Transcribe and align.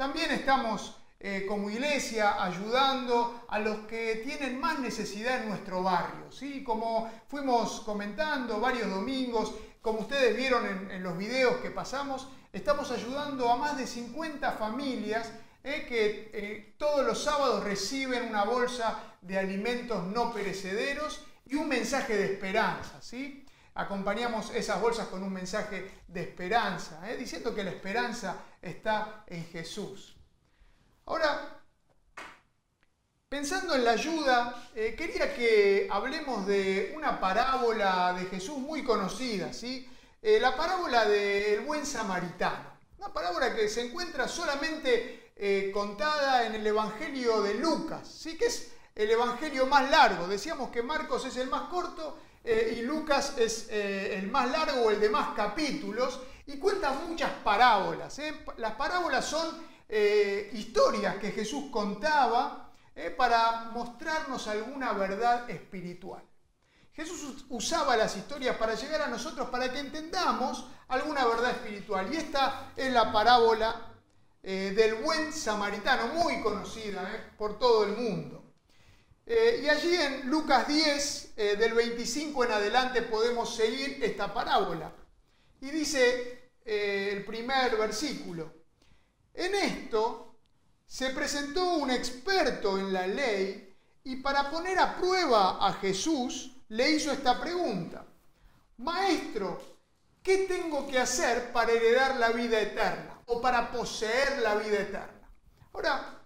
También 0.00 0.30
estamos 0.30 0.96
eh, 1.18 1.44
como 1.46 1.68
iglesia 1.68 2.42
ayudando 2.42 3.44
a 3.46 3.58
los 3.58 3.80
que 3.80 4.22
tienen 4.24 4.58
más 4.58 4.78
necesidad 4.78 5.42
en 5.42 5.50
nuestro 5.50 5.82
barrio. 5.82 6.32
¿sí? 6.32 6.64
Como 6.64 7.12
fuimos 7.28 7.82
comentando 7.82 8.58
varios 8.60 8.88
domingos, 8.88 9.52
como 9.82 10.00
ustedes 10.00 10.34
vieron 10.34 10.90
en, 10.90 11.02
los 11.02 11.18
videos 11.18 11.56
que 11.56 11.70
pasamos, 11.70 12.28
estamos 12.50 12.90
ayudando 12.90 13.52
a 13.52 13.56
más 13.56 13.76
de 13.76 13.86
50 13.86 14.52
familias 14.52 15.30
eh, 15.62 15.84
que 15.86 16.30
eh, 16.32 16.74
todos 16.78 17.04
los 17.04 17.22
sábados 17.22 17.62
reciben 17.62 18.22
una 18.22 18.44
bolsa 18.44 19.00
de 19.20 19.38
alimentos 19.38 20.06
no 20.06 20.32
perecederos 20.32 21.26
y 21.44 21.56
un 21.56 21.68
mensaje 21.68 22.16
de 22.16 22.24
esperanza. 22.32 23.02
¿sí? 23.02 23.44
Acompañamos 23.74 24.50
esas 24.54 24.80
bolsas 24.80 25.08
con 25.08 25.22
un 25.22 25.32
mensaje 25.34 25.90
de 26.08 26.22
esperanza, 26.22 27.02
diciendo 27.18 27.54
que 27.54 27.64
la 27.64 27.70
esperanza 27.70 28.38
está 28.62 29.24
en 29.26 29.46
Jesús. 29.46 30.16
Ahora, 31.06 31.60
pensando 33.28 33.74
en 33.74 33.84
la 33.84 33.92
ayuda, 33.92 34.70
eh, 34.74 34.94
quería 34.96 35.34
que 35.34 35.88
hablemos 35.90 36.46
de 36.46 36.92
una 36.96 37.18
parábola 37.20 38.14
de 38.18 38.26
Jesús 38.26 38.58
muy 38.58 38.84
conocida, 38.84 39.52
¿sí? 39.52 39.88
Eh, 40.22 40.38
la 40.40 40.56
parábola 40.56 41.06
del 41.06 41.60
buen 41.60 41.86
samaritano. 41.86 42.78
Una 42.98 43.12
parábola 43.12 43.54
que 43.54 43.68
se 43.68 43.86
encuentra 43.86 44.28
solamente 44.28 45.32
eh, 45.36 45.70
contada 45.72 46.46
en 46.46 46.54
el 46.54 46.66
Evangelio 46.66 47.40
de 47.40 47.54
Lucas, 47.54 48.06
¿sí? 48.06 48.36
que 48.36 48.46
es 48.46 48.72
el 48.94 49.10
Evangelio 49.10 49.64
más 49.66 49.90
largo. 49.90 50.28
Decíamos 50.28 50.70
que 50.70 50.82
Marcos 50.82 51.24
es 51.24 51.38
el 51.38 51.48
más 51.48 51.70
corto 51.70 52.18
y 52.42 52.80
Lucas 52.82 53.34
es 53.36 53.68
el 53.70 54.30
más 54.30 54.50
largo 54.50 54.90
el 54.90 54.98
de 54.98 55.10
más 55.10 55.34
capítulos 55.36 56.20
y 56.52 56.58
cuenta 56.58 56.92
muchas 56.92 57.30
parábolas. 57.44 58.20
Las 58.56 58.72
parábolas 58.72 59.24
son 59.24 59.64
eh, 59.88 60.50
historias 60.52 61.16
que 61.16 61.30
Jesús 61.30 61.64
contaba 61.70 62.70
eh, 62.94 63.10
para 63.10 63.70
mostrarnos 63.72 64.48
alguna 64.48 64.92
verdad 64.92 65.48
espiritual. 65.48 66.22
Jesús 66.92 67.44
usaba 67.50 67.96
las 67.96 68.16
historias 68.16 68.56
para 68.56 68.74
llegar 68.74 69.02
a 69.02 69.06
nosotros, 69.06 69.48
para 69.48 69.72
que 69.72 69.78
entendamos 69.78 70.66
alguna 70.88 71.24
verdad 71.24 71.52
espiritual. 71.52 72.12
Y 72.12 72.16
esta 72.16 72.72
es 72.76 72.92
la 72.92 73.12
parábola 73.12 73.94
eh, 74.42 74.72
del 74.74 74.96
buen 74.96 75.32
samaritano, 75.32 76.08
muy 76.08 76.42
conocida 76.42 77.32
por 77.38 77.58
todo 77.58 77.84
el 77.84 77.96
mundo. 77.96 78.38
y 79.26 79.68
allí 79.68 79.94
en 79.94 80.28
Lucas 80.28 80.66
10, 80.66 81.36
del 81.36 81.72
25 81.74 82.44
en 82.44 82.50
adelante, 82.50 83.02
podemos 83.02 83.54
seguir 83.54 84.02
esta 84.02 84.34
parábola. 84.34 84.92
Y 85.60 85.70
dice 85.70 86.39
el 86.64 87.24
primer 87.24 87.76
versículo, 87.76 88.52
en 89.34 89.54
esto 89.54 90.30
se 90.86 91.10
presentó 91.10 91.74
un 91.74 91.90
experto 91.90 92.78
en 92.78 92.92
la 92.92 93.06
ley 93.06 93.74
y 94.04 94.16
para 94.16 94.50
poner 94.50 94.78
a 94.78 94.96
prueba 94.96 95.66
a 95.66 95.72
Jesús 95.74 96.56
le 96.68 96.90
hizo 96.90 97.12
esta 97.12 97.40
pregunta. 97.40 98.04
Maestro, 98.78 99.60
¿qué 100.22 100.46
tengo 100.48 100.86
que 100.86 100.98
hacer 100.98 101.52
para 101.52 101.72
heredar 101.72 102.16
la 102.16 102.30
vida 102.30 102.60
eterna 102.60 103.20
o 103.26 103.40
para 103.40 103.70
poseer 103.70 104.38
la 104.38 104.54
vida 104.56 104.80
eterna? 104.80 105.30
Ahora, 105.72 106.24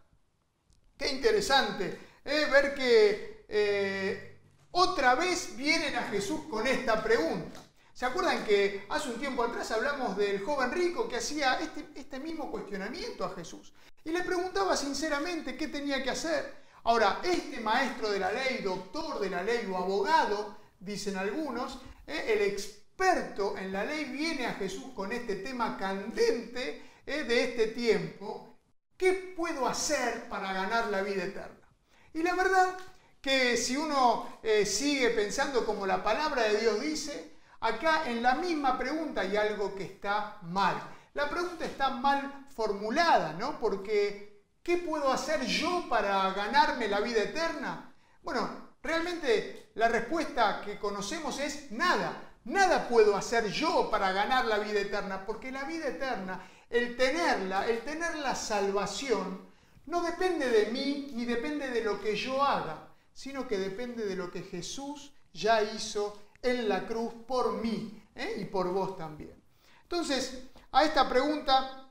qué 0.96 1.08
interesante 1.08 1.98
¿eh? 2.24 2.46
ver 2.50 2.74
que 2.74 3.44
eh, 3.48 4.40
otra 4.70 5.14
vez 5.14 5.56
vienen 5.56 5.94
a 5.96 6.02
Jesús 6.04 6.42
con 6.50 6.66
esta 6.66 7.02
pregunta. 7.02 7.63
¿Se 7.94 8.06
acuerdan 8.06 8.44
que 8.44 8.86
hace 8.88 9.08
un 9.08 9.20
tiempo 9.20 9.44
atrás 9.44 9.70
hablamos 9.70 10.16
del 10.16 10.42
joven 10.42 10.72
rico 10.72 11.08
que 11.08 11.18
hacía 11.18 11.60
este, 11.60 11.90
este, 11.94 12.18
mismo 12.18 12.50
cuestionamiento 12.50 13.24
a 13.24 13.30
Jesús? 13.30 13.72
Y 14.02 14.10
le 14.10 14.24
preguntaba 14.24 14.76
sinceramente 14.76 15.56
qué 15.56 15.68
tenía 15.68 16.02
que 16.02 16.10
hacer. 16.10 16.64
Ahora, 16.82 17.20
este 17.22 17.60
maestro 17.60 18.10
de 18.10 18.18
la 18.18 18.32
ley, 18.32 18.62
doctor 18.64 19.20
de 19.20 19.30
la 19.30 19.44
ley 19.44 19.70
o 19.70 19.76
abogado, 19.76 20.56
dicen 20.80 21.16
algunos, 21.16 21.78
eh, 22.08 22.34
el 22.34 22.42
experto 22.42 23.56
en 23.56 23.72
la 23.72 23.84
ley 23.84 24.06
viene 24.06 24.46
a 24.46 24.54
Jesús 24.54 24.86
con 24.92 25.12
este 25.12 25.36
tema 25.36 25.78
candente 25.78 26.82
eh, 27.06 27.22
de 27.22 27.44
este 27.44 27.68
tiempo. 27.68 28.58
¿Qué 28.96 29.34
puedo 29.36 29.68
hacer 29.68 30.28
para 30.28 30.52
ganar 30.52 30.88
la 30.88 31.00
vida 31.02 31.22
eterna? 31.22 31.68
Y 32.12 32.24
la 32.24 32.34
verdad 32.34 32.76
que 33.20 33.56
si 33.56 33.76
uno 33.76 34.40
eh, 34.42 34.66
sigue 34.66 35.10
pensando 35.10 35.64
como 35.64 35.86
la 35.86 36.02
palabra 36.02 36.42
de 36.42 36.60
Dios 36.60 36.80
dice, 36.80 37.33
Acá 37.64 38.02
en 38.04 38.22
la 38.22 38.34
misma 38.34 38.76
pregunta 38.76 39.22
hay 39.22 39.38
algo 39.38 39.74
que 39.74 39.84
está 39.84 40.36
mal. 40.42 40.76
La 41.14 41.30
pregunta 41.30 41.64
está 41.64 41.88
mal 41.88 42.46
formulada, 42.54 43.32
¿no? 43.32 43.58
Porque, 43.58 44.44
¿qué 44.62 44.76
puedo 44.76 45.10
hacer 45.10 45.46
yo 45.46 45.88
para 45.88 46.30
ganarme 46.34 46.88
la 46.88 47.00
vida 47.00 47.22
eterna? 47.22 47.90
Bueno, 48.20 48.74
realmente 48.82 49.70
la 49.76 49.88
respuesta 49.88 50.60
que 50.60 50.78
conocemos 50.78 51.40
es 51.40 51.72
nada. 51.72 52.34
Nada 52.44 52.86
puedo 52.86 53.16
hacer 53.16 53.46
yo 53.50 53.90
para 53.90 54.12
ganar 54.12 54.44
la 54.44 54.58
vida 54.58 54.80
eterna, 54.80 55.24
porque 55.24 55.50
la 55.50 55.64
vida 55.64 55.88
eterna, 55.88 56.46
el 56.68 56.98
tenerla, 56.98 57.66
el 57.66 57.80
tener 57.80 58.16
la 58.16 58.34
salvación, 58.34 59.48
no 59.86 60.02
depende 60.02 60.50
de 60.50 60.66
mí 60.66 61.12
ni 61.14 61.24
depende 61.24 61.70
de 61.70 61.82
lo 61.82 61.98
que 61.98 62.14
yo 62.14 62.42
haga, 62.42 62.90
sino 63.14 63.48
que 63.48 63.56
depende 63.56 64.04
de 64.04 64.16
lo 64.16 64.30
que 64.30 64.42
Jesús 64.42 65.14
ya 65.32 65.62
hizo 65.62 66.24
en 66.44 66.68
la 66.68 66.86
cruz 66.86 67.12
por 67.26 67.54
mí 67.54 68.02
¿eh? 68.14 68.36
y 68.38 68.44
por 68.44 68.68
vos 68.68 68.96
también. 68.96 69.34
Entonces, 69.82 70.42
a 70.72 70.84
esta 70.84 71.08
pregunta, 71.08 71.90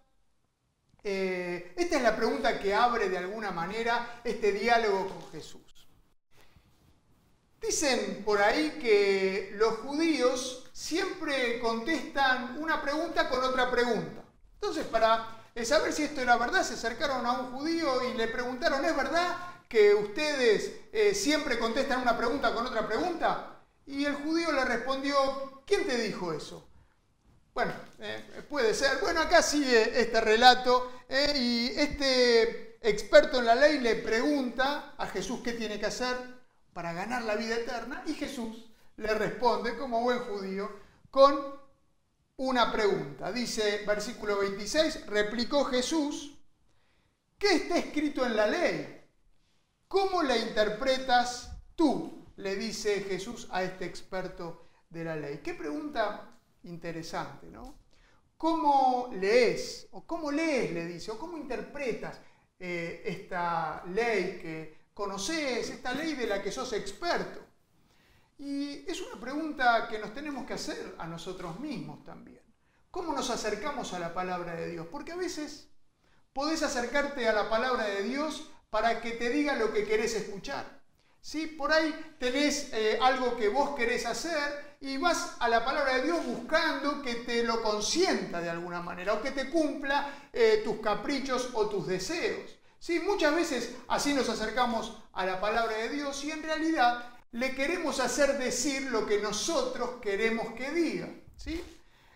eh, 1.03 1.73
esta 1.75 1.97
es 1.97 2.01
la 2.03 2.15
pregunta 2.15 2.59
que 2.59 2.73
abre 2.73 3.09
de 3.09 3.17
alguna 3.17 3.51
manera 3.51 4.21
este 4.23 4.51
diálogo 4.51 5.09
con 5.09 5.31
Jesús. 5.31 5.61
Dicen 7.59 8.23
por 8.25 8.41
ahí 8.41 8.77
que 8.81 9.51
los 9.55 9.77
judíos 9.79 10.69
siempre 10.73 11.59
contestan 11.59 12.57
una 12.59 12.81
pregunta 12.81 13.29
con 13.29 13.43
otra 13.43 13.71
pregunta. 13.71 14.23
Entonces, 14.55 14.85
para 14.85 15.43
saber 15.63 15.93
si 15.93 16.03
esto 16.03 16.21
era 16.21 16.37
verdad, 16.37 16.63
se 16.63 16.73
acercaron 16.73 17.25
a 17.25 17.39
un 17.39 17.51
judío 17.53 18.09
y 18.09 18.17
le 18.17 18.27
preguntaron, 18.27 18.83
¿es 18.83 18.95
verdad 18.95 19.37
que 19.69 19.95
ustedes 19.95 20.73
eh, 20.91 21.13
siempre 21.15 21.57
contestan 21.57 22.01
una 22.01 22.17
pregunta 22.17 22.53
con 22.53 22.67
otra 22.67 22.85
pregunta? 22.85 23.52
Y 23.85 24.05
el 24.05 24.15
judío 24.15 24.51
le 24.51 24.65
respondió, 24.65 25.63
¿quién 25.65 25.85
te 25.85 25.97
dijo 25.97 26.33
eso? 26.33 26.67
Bueno, 27.53 27.73
eh, 27.99 28.43
puede 28.49 28.73
ser. 28.73 28.99
Bueno, 28.99 29.21
acá 29.21 29.41
sigue 29.41 29.99
este 30.01 30.19
relato 30.21 30.91
eh, 31.07 31.33
y 31.35 31.67
este 31.79 32.77
experto 32.81 33.39
en 33.39 33.45
la 33.45 33.55
ley 33.55 33.79
le 33.79 33.95
pregunta 33.95 34.95
a 34.97 35.07
Jesús 35.07 35.41
qué 35.43 35.53
tiene 35.53 35.79
que 35.79 35.85
hacer 35.85 36.17
para 36.73 36.93
ganar 36.93 37.21
la 37.23 37.35
vida 37.35 37.55
eterna 37.55 38.03
y 38.07 38.13
Jesús 38.15 38.69
le 38.97 39.13
responde 39.13 39.77
como 39.77 40.01
buen 40.01 40.19
judío 40.19 40.71
con 41.11 41.55
una 42.37 42.71
pregunta. 42.71 43.31
Dice 43.31 43.83
versículo 43.85 44.39
26, 44.39 45.05
replicó 45.07 45.65
Jesús, 45.65 46.35
¿qué 47.37 47.53
está 47.53 47.77
escrito 47.77 48.25
en 48.25 48.35
la 48.35 48.47
ley? 48.47 49.01
¿Cómo 49.87 50.23
la 50.23 50.35
interpretas 50.37 51.51
tú? 51.75 52.22
Le 52.37 52.55
dice 52.55 53.01
Jesús 53.01 53.47
a 53.51 53.63
este 53.63 53.85
experto 53.85 54.67
de 54.89 55.03
la 55.03 55.15
ley. 55.15 55.39
Qué 55.43 55.53
pregunta 55.53 56.37
interesante, 56.63 57.47
¿no? 57.47 57.75
¿Cómo 58.37 59.09
lees? 59.13 59.87
¿O 59.91 60.05
cómo 60.05 60.31
lees, 60.31 60.71
le 60.71 60.85
dice? 60.85 61.11
¿O 61.11 61.17
cómo 61.17 61.37
interpretas 61.37 62.19
eh, 62.59 63.01
esta 63.05 63.83
ley 63.87 64.39
que 64.41 64.87
conoces, 64.93 65.69
esta 65.69 65.93
ley 65.93 66.13
de 66.13 66.27
la 66.27 66.41
que 66.41 66.51
sos 66.51 66.73
experto? 66.73 67.41
Y 68.37 68.83
es 68.89 69.01
una 69.01 69.19
pregunta 69.19 69.87
que 69.87 69.99
nos 69.99 70.13
tenemos 70.13 70.45
que 70.45 70.53
hacer 70.53 70.95
a 70.97 71.07
nosotros 71.07 71.59
mismos 71.59 72.03
también. 72.03 72.41
¿Cómo 72.91 73.13
nos 73.13 73.29
acercamos 73.29 73.93
a 73.93 73.99
la 73.99 74.13
palabra 74.13 74.55
de 74.55 74.69
Dios? 74.69 74.87
Porque 74.91 75.13
a 75.13 75.15
veces 75.15 75.69
podés 76.33 76.63
acercarte 76.63 77.27
a 77.27 77.33
la 77.33 77.49
palabra 77.49 77.85
de 77.85 78.03
Dios 78.03 78.51
para 78.69 79.01
que 79.01 79.11
te 79.11 79.29
diga 79.29 79.55
lo 79.55 79.71
que 79.71 79.85
querés 79.85 80.15
escuchar. 80.15 80.82
¿Sí? 81.23 81.47
Por 81.47 81.71
ahí 81.71 82.15
tenés 82.19 82.69
eh, 82.73 82.99
algo 83.01 83.35
que 83.35 83.47
vos 83.47 83.75
querés 83.75 84.05
hacer 84.05 84.75
y 84.81 84.97
vas 84.97 85.37
a 85.39 85.47
la 85.47 85.63
palabra 85.63 85.95
de 85.95 86.03
Dios 86.03 86.23
buscando 86.25 87.01
que 87.01 87.15
te 87.15 87.43
lo 87.43 87.63
consienta 87.63 88.41
de 88.41 88.49
alguna 88.49 88.81
manera 88.81 89.13
o 89.13 89.21
que 89.21 89.31
te 89.31 89.49
cumpla 89.49 90.27
eh, 90.31 90.61
tus 90.63 90.79
caprichos 90.81 91.49
o 91.53 91.69
tus 91.69 91.87
deseos. 91.87 92.51
¿sí? 92.77 92.99
Muchas 92.99 93.33
veces 93.33 93.71
así 93.87 94.13
nos 94.13 94.27
acercamos 94.27 95.01
a 95.13 95.25
la 95.25 95.39
palabra 95.39 95.77
de 95.77 95.89
Dios 95.89 96.23
y 96.25 96.31
en 96.31 96.43
realidad 96.43 97.09
le 97.31 97.55
queremos 97.55 97.99
hacer 98.01 98.37
decir 98.37 98.91
lo 98.91 99.07
que 99.07 99.21
nosotros 99.21 100.01
queremos 100.01 100.53
que 100.53 100.71
diga. 100.71 101.09
¿sí? 101.37 101.63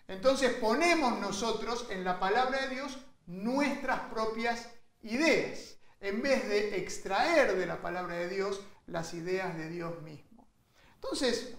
Entonces 0.09 0.51
ponemos 0.53 1.17
nosotros 1.19 1.87
en 1.89 2.03
la 2.03 2.19
palabra 2.19 2.59
de 2.63 2.75
Dios 2.75 2.97
nuestras 3.25 4.01
propias 4.11 4.67
ideas 5.01 5.77
en 6.01 6.21
vez 6.21 6.47
de 6.47 6.77
extraer 6.77 7.55
de 7.55 7.65
la 7.65 7.81
palabra 7.81 8.15
de 8.15 8.29
Dios 8.29 8.59
las 8.87 9.13
ideas 9.13 9.57
de 9.57 9.69
Dios 9.69 10.01
mismo. 10.01 10.47
Entonces, 10.95 11.53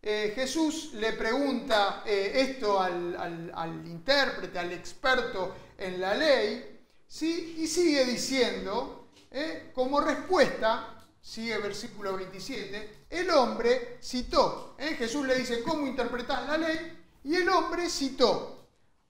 eh, 0.00 0.32
Jesús 0.34 0.94
le 0.94 1.12
pregunta 1.12 2.02
eh, 2.06 2.32
esto 2.34 2.80
al, 2.80 3.82
intérprete, 3.86 4.58
al 4.58 4.72
experto 4.72 5.54
en 5.78 6.00
la 6.00 6.14
ley, 6.14 6.80
¿sí? 7.06 7.56
Y 7.58 7.66
sigue 7.66 8.04
diciendo, 8.04 9.10
¿eh? 9.30 9.70
como 9.74 10.00
respuesta, 10.00 11.06
sigue 11.20 11.56
versículo 11.58 12.16
27, 12.16 13.06
el 13.10 13.30
hombre 13.30 13.98
citó. 14.02 14.76
Jesús 14.78 15.24
le 15.26 15.36
dice, 15.36 15.62
¿cómo 15.62 15.86
interpretar 15.86 16.48
la 16.48 16.58
ley? 16.58 16.98
Y 17.24 17.36
el 17.36 17.48
hombre 17.48 17.88
citó, 17.88 18.61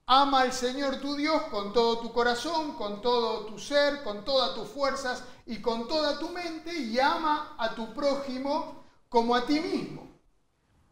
ama 0.07 0.43
al 0.43 0.53
Señor 0.53 1.01
tu 1.01 1.17
Dios 1.17 1.43
con 1.45 1.73
todo 1.73 2.01
tu 2.01 2.13
corazón, 2.13 2.77
con 2.77 3.01
todo 3.01 3.47
tu 3.47 3.59
ser, 3.59 4.03
con 4.03 4.25
todas 4.25 4.55
tus 4.55 4.69
fuerzas 4.69 5.25
y 5.47 5.61
con 5.61 5.89
toda 5.89 6.19
tu 6.19 6.29
mente, 6.29 6.75
y 6.75 6.99
ama 6.99 7.55
a 7.59 7.75
tu 7.75 7.93
prójimo 7.95 8.85
como 9.09 9.35
a 9.35 9.47
ti 9.47 9.61
mismo. 9.61 10.21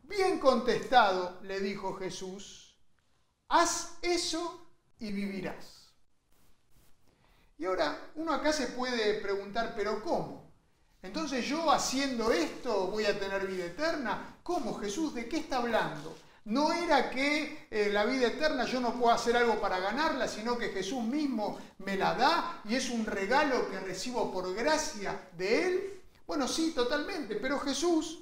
Bien 0.03 0.39
contestado, 0.41 1.39
le 1.43 1.61
dijo 1.61 1.95
Jesús, 1.95 2.77
haz 3.49 3.99
eso 4.03 4.67
y 4.99 5.12
vivirás. 5.12 5.93
Y 7.59 7.67
ahora 7.67 8.11
uno 8.15 8.33
acá 8.33 8.53
se 8.53 8.69
puede 8.69 9.21
preguntar, 9.21 9.75
pero 9.77 10.03
¿cómo? 10.03 10.51
Entonces 11.03 11.47
yo 11.47 11.71
haciendo 11.71 12.33
esto 12.33 12.89
voy 12.89 13.05
a 13.05 13.19
tener 13.19 13.47
vida 13.47 13.67
eterna. 13.67 14.39
¿Cómo 14.43 14.79
Jesús? 14.79 15.15
¿De 15.15 15.29
qué 15.29 15.39
está 15.39 15.59
hablando? 15.59 16.17
No 16.44 16.72
era 16.72 17.10
que 17.10 17.69
eh, 17.70 17.90
la 17.92 18.04
vida 18.04 18.28
eterna 18.28 18.64
yo 18.64 18.81
no 18.81 18.94
puedo 18.94 19.12
hacer 19.12 19.37
algo 19.37 19.60
para 19.60 19.78
ganarla, 19.78 20.26
sino 20.26 20.56
que 20.56 20.70
Jesús 20.70 21.04
mismo 21.04 21.58
me 21.78 21.96
la 21.96 22.14
da 22.14 22.62
y 22.64 22.75
es 22.76 22.88
un 22.90 23.04
regalo 23.04 23.69
que 23.70 23.78
recibo 23.81 24.32
por 24.32 24.54
gracia 24.54 25.28
de 25.37 25.66
Él. 25.66 26.02
Bueno, 26.26 26.48
sí, 26.48 26.72
totalmente, 26.72 27.37
pero 27.37 27.58
Jesús 27.58 28.20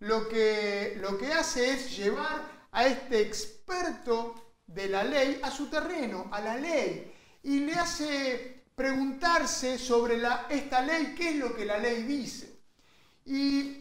lo 0.00 0.28
que, 0.28 0.96
lo 1.00 1.18
que 1.18 1.32
hace 1.32 1.70
es 1.70 1.96
llevar 1.96 2.68
a 2.72 2.86
este 2.86 3.20
experto 3.20 4.54
de 4.66 4.88
la 4.88 5.04
ley 5.04 5.40
a 5.42 5.50
su 5.50 5.68
terreno, 5.68 6.28
a 6.30 6.40
la 6.40 6.56
ley, 6.56 7.12
y 7.42 7.60
le 7.60 7.74
hace 7.74 8.64
preguntarse 8.74 9.78
sobre 9.78 10.16
la, 10.16 10.46
esta 10.48 10.80
ley, 10.80 11.14
qué 11.16 11.30
es 11.30 11.36
lo 11.36 11.54
que 11.54 11.66
la 11.66 11.78
ley 11.78 12.02
dice. 12.04 12.60
Y 13.26 13.79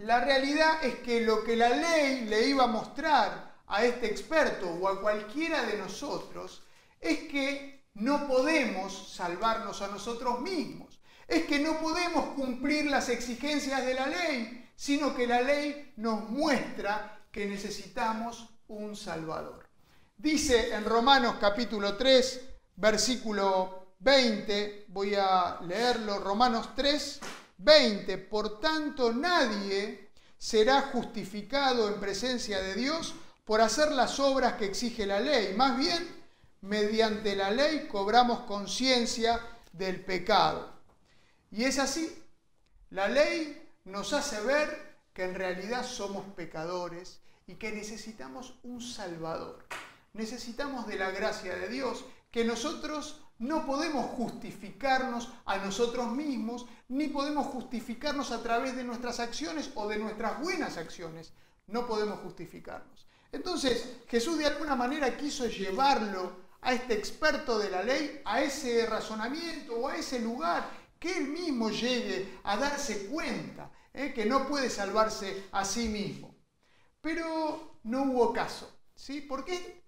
la 0.00 0.20
realidad 0.20 0.82
es 0.82 0.96
que 1.00 1.20
lo 1.20 1.44
que 1.44 1.56
la 1.56 1.68
ley 1.68 2.24
le 2.24 2.46
iba 2.46 2.64
a 2.64 2.68
mostrar 2.68 3.60
a 3.66 3.84
este 3.84 4.06
experto 4.06 4.66
o 4.66 4.88
a 4.88 4.98
cualquiera 4.98 5.62
de 5.64 5.76
nosotros 5.76 6.62
es 6.98 7.18
que 7.30 7.84
no 7.94 8.26
podemos 8.26 9.12
salvarnos 9.14 9.82
a 9.82 9.88
nosotros 9.88 10.40
mismos. 10.40 11.00
Es 11.28 11.44
que 11.44 11.58
no 11.58 11.78
podemos 11.80 12.34
cumplir 12.34 12.86
las 12.86 13.10
exigencias 13.10 13.84
de 13.84 13.94
la 13.94 14.06
ley, 14.06 14.70
sino 14.74 15.14
que 15.14 15.26
la 15.26 15.42
ley 15.42 15.92
nos 15.96 16.30
muestra 16.30 17.26
que 17.30 17.44
necesitamos 17.44 18.48
un 18.68 18.96
Salvador. 18.96 19.68
Dice 20.16 20.74
en 20.74 20.86
Romanos 20.86 21.36
capítulo 21.38 21.98
3, 21.98 22.40
versículo 22.76 23.94
20, 23.98 24.86
voy 24.88 25.14
a 25.14 25.60
leerlo, 25.60 26.18
Romanos 26.20 26.70
3, 26.74 27.20
20. 27.62 28.18
Por 28.18 28.60
tanto, 28.60 29.12
nadie 29.12 30.10
será 30.38 30.82
justificado 30.92 31.88
en 31.88 32.00
presencia 32.00 32.60
de 32.60 32.74
Dios 32.74 33.14
por 33.44 33.60
hacer 33.60 33.92
las 33.92 34.18
obras 34.18 34.54
que 34.54 34.66
exige 34.66 35.06
la 35.06 35.20
ley. 35.20 35.54
Más 35.54 35.76
bien, 35.76 36.08
mediante 36.62 37.36
la 37.36 37.50
ley 37.50 37.88
cobramos 37.88 38.40
conciencia 38.40 39.40
del 39.72 40.04
pecado. 40.04 40.72
Y 41.50 41.64
es 41.64 41.78
así. 41.78 42.22
La 42.90 43.08
ley 43.08 43.68
nos 43.84 44.12
hace 44.12 44.40
ver 44.40 44.96
que 45.12 45.24
en 45.24 45.34
realidad 45.34 45.84
somos 45.84 46.24
pecadores 46.34 47.20
y 47.46 47.54
que 47.56 47.72
necesitamos 47.72 48.54
un 48.62 48.80
Salvador. 48.80 49.66
Necesitamos 50.12 50.86
de 50.86 50.96
la 50.96 51.10
gracia 51.10 51.54
de 51.56 51.68
Dios, 51.68 52.04
que 52.30 52.44
nosotros 52.44 53.20
no 53.40 53.64
podemos 53.64 54.04
justificarnos 54.10 55.32
a 55.46 55.56
nosotros 55.56 56.12
mismos, 56.12 56.66
ni 56.88 57.08
podemos 57.08 57.46
justificarnos 57.46 58.32
a 58.32 58.42
través 58.42 58.76
de 58.76 58.84
nuestras 58.84 59.18
acciones 59.18 59.70
o 59.74 59.88
de 59.88 59.98
nuestras 59.98 60.40
buenas 60.40 60.76
acciones. 60.76 61.32
No 61.66 61.86
podemos 61.86 62.20
justificarnos. 62.20 63.06
Entonces, 63.32 63.96
Jesús 64.08 64.36
de 64.36 64.46
alguna 64.46 64.76
manera 64.76 65.16
quiso 65.16 65.46
llevarlo 65.46 66.50
a 66.60 66.74
este 66.74 66.92
experto 66.92 67.58
de 67.58 67.70
la 67.70 67.82
ley, 67.82 68.20
a 68.26 68.42
ese 68.42 68.84
razonamiento 68.84 69.74
o 69.74 69.88
a 69.88 69.96
ese 69.96 70.18
lugar, 70.18 70.68
que 70.98 71.16
él 71.16 71.28
mismo 71.28 71.70
llegue 71.70 72.40
a 72.44 72.58
darse 72.58 73.06
cuenta 73.06 73.70
¿eh? 73.94 74.12
que 74.12 74.26
no 74.26 74.46
puede 74.46 74.68
salvarse 74.68 75.44
a 75.52 75.64
sí 75.64 75.88
mismo. 75.88 76.36
Pero 77.00 77.78
no 77.84 78.02
hubo 78.02 78.34
caso, 78.34 78.70
¿sí? 78.94 79.22
Porque 79.22 79.82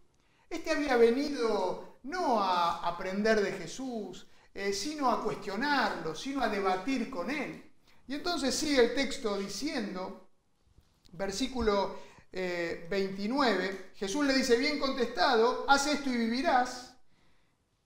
este 0.48 0.70
había 0.70 0.96
venido 0.96 1.91
no 2.02 2.40
a 2.40 2.88
aprender 2.88 3.40
de 3.40 3.52
Jesús, 3.52 4.26
eh, 4.54 4.72
sino 4.72 5.10
a 5.10 5.22
cuestionarlo, 5.22 6.14
sino 6.14 6.42
a 6.42 6.48
debatir 6.48 7.08
con 7.10 7.30
él. 7.30 7.70
Y 8.06 8.14
entonces 8.14 8.54
sigue 8.54 8.84
el 8.84 8.94
texto 8.94 9.38
diciendo, 9.38 10.28
versículo 11.12 11.98
29, 12.32 13.64
eh, 13.64 13.92
Jesús 13.94 14.26
le 14.26 14.34
dice, 14.34 14.56
bien 14.56 14.78
contestado, 14.78 15.66
haz 15.68 15.86
esto 15.86 16.10
y 16.10 16.16
vivirás, 16.16 16.94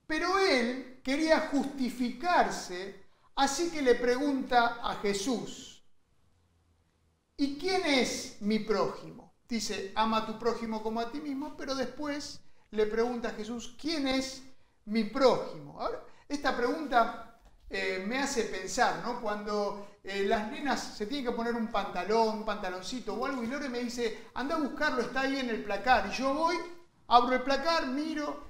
pero 0.07 0.39
él 0.39 1.01
quería 1.03 1.49
justificarse, 1.51 3.05
así 3.35 3.71
que 3.71 3.83
le 3.83 3.97
pregunta 3.97 4.79
a 4.83 4.97
Jesús, 4.97 5.85
¿y 7.37 7.59
quién 7.59 7.85
es 7.87 8.37
mi 8.41 8.61
prójimo? 8.61 9.35
Dice, 9.49 9.93
ama 9.95 10.19
a 10.19 10.27
tu 10.27 10.39
prójimo 10.39 10.83
como 10.83 11.01
a 11.01 11.11
ti 11.11 11.21
mismo, 11.21 11.57
pero 11.57 11.75
después 11.75 12.41
le 12.71 12.87
pregunta 12.87 13.29
a 13.29 13.33
Jesús, 13.33 13.77
¿quién 13.81 14.09
es 14.09 14.43
mi 14.87 15.05
prójimo? 15.05 15.79
Esta 16.29 16.57
pregunta 16.57 17.39
eh, 17.69 18.05
me 18.07 18.19
hace 18.19 18.45
pensar, 18.45 19.03
¿no? 19.05 19.21
Cuando 19.21 19.99
eh, 20.03 20.25
las 20.25 20.51
nenas 20.51 20.97
se 20.97 21.07
tienen 21.07 21.27
que 21.27 21.37
poner 21.37 21.55
un 21.55 21.69
pantalón, 21.69 22.39
un 22.39 22.45
pantaloncito 22.45 23.15
o 23.15 23.27
algo, 23.27 23.43
y 23.43 23.47
Lore 23.47 23.69
me 23.69 23.81
dice, 23.81 24.27
anda 24.35 24.57
a 24.57 24.61
buscarlo, 24.61 25.03
está 25.03 25.23
ahí 25.23 25.39
en 25.39 25.51
el 25.51 25.65
placar. 25.65 26.09
Y 26.11 26.17
yo 26.17 26.35
voy, 26.35 26.57
abro 27.09 27.35
el 27.35 27.43
placar, 27.43 27.87
miro 27.87 28.45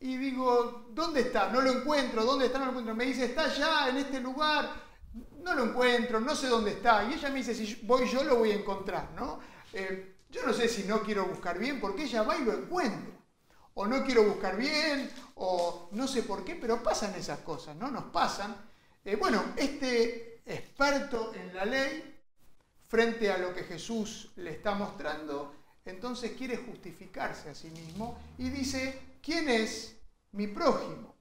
y 0.00 0.16
digo, 0.16 0.86
¿dónde 0.90 1.22
está? 1.22 1.48
No 1.50 1.60
lo 1.60 1.72
encuentro, 1.72 2.24
¿dónde 2.24 2.46
está? 2.46 2.58
No 2.58 2.66
lo 2.66 2.70
encuentro. 2.72 2.94
Me 2.94 3.06
dice, 3.06 3.24
está 3.24 3.44
allá, 3.44 3.88
en 3.88 3.96
este 3.96 4.20
lugar. 4.20 4.84
No 5.42 5.54
lo 5.54 5.64
encuentro, 5.64 6.20
no 6.20 6.34
sé 6.34 6.48
dónde 6.48 6.72
está. 6.72 7.04
Y 7.04 7.14
ella 7.14 7.30
me 7.30 7.36
dice, 7.36 7.54
si 7.54 7.80
voy 7.84 8.08
yo 8.08 8.24
lo 8.24 8.36
voy 8.36 8.50
a 8.50 8.56
encontrar, 8.56 9.10
¿no? 9.14 9.40
Eh, 9.72 10.16
yo 10.30 10.44
no 10.46 10.52
sé 10.52 10.68
si 10.68 10.84
no 10.84 11.00
quiero 11.00 11.26
buscar 11.26 11.58
bien, 11.58 11.80
porque 11.80 12.04
ella 12.04 12.22
va 12.22 12.36
y 12.36 12.44
lo 12.44 12.52
encuentra 12.52 13.14
o 13.74 13.86
no 13.86 14.04
quiero 14.04 14.24
buscar 14.24 14.56
bien, 14.56 15.10
o 15.36 15.88
no 15.92 16.06
sé 16.06 16.22
por 16.22 16.44
qué, 16.44 16.54
pero 16.54 16.82
pasan 16.82 17.14
esas 17.14 17.40
cosas, 17.40 17.76
¿no? 17.76 17.90
Nos 17.90 18.04
pasan. 18.04 18.54
Eh, 19.04 19.16
bueno, 19.16 19.52
este 19.56 20.42
experto 20.46 21.32
en 21.34 21.54
la 21.54 21.64
ley, 21.64 22.22
frente 22.88 23.30
a 23.30 23.38
lo 23.38 23.52
que 23.54 23.64
Jesús 23.64 24.30
le 24.36 24.50
está 24.50 24.74
mostrando, 24.74 25.54
entonces 25.84 26.32
quiere 26.32 26.56
justificarse 26.58 27.50
a 27.50 27.54
sí 27.54 27.70
mismo 27.70 28.18
y 28.38 28.48
dice, 28.50 29.00
¿quién 29.20 29.48
es 29.48 29.96
mi 30.32 30.46
prójimo? 30.46 31.14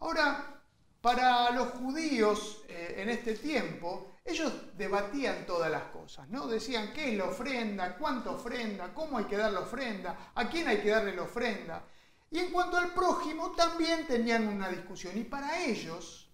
Ahora, 0.00 0.62
para 1.00 1.50
los 1.50 1.70
judíos 1.70 2.62
eh, 2.68 2.96
en 2.98 3.10
este 3.10 3.34
tiempo, 3.34 4.14
ellos 4.28 4.52
debatían 4.76 5.46
todas 5.46 5.70
las 5.70 5.84
cosas, 5.84 6.28
¿no? 6.28 6.46
Decían 6.46 6.92
qué 6.92 7.10
es 7.10 7.16
la 7.16 7.24
ofrenda, 7.24 7.96
cuánta 7.96 8.30
ofrenda, 8.30 8.92
cómo 8.94 9.18
hay 9.18 9.24
que 9.24 9.36
dar 9.36 9.52
la 9.52 9.60
ofrenda, 9.60 10.32
a 10.34 10.48
quién 10.48 10.68
hay 10.68 10.80
que 10.80 10.90
darle 10.90 11.14
la 11.14 11.22
ofrenda. 11.22 11.84
Y 12.30 12.38
en 12.38 12.50
cuanto 12.50 12.76
al 12.76 12.92
prójimo, 12.92 13.52
también 13.52 14.06
tenían 14.06 14.46
una 14.48 14.68
discusión. 14.68 15.16
Y 15.16 15.24
para 15.24 15.64
ellos, 15.64 16.30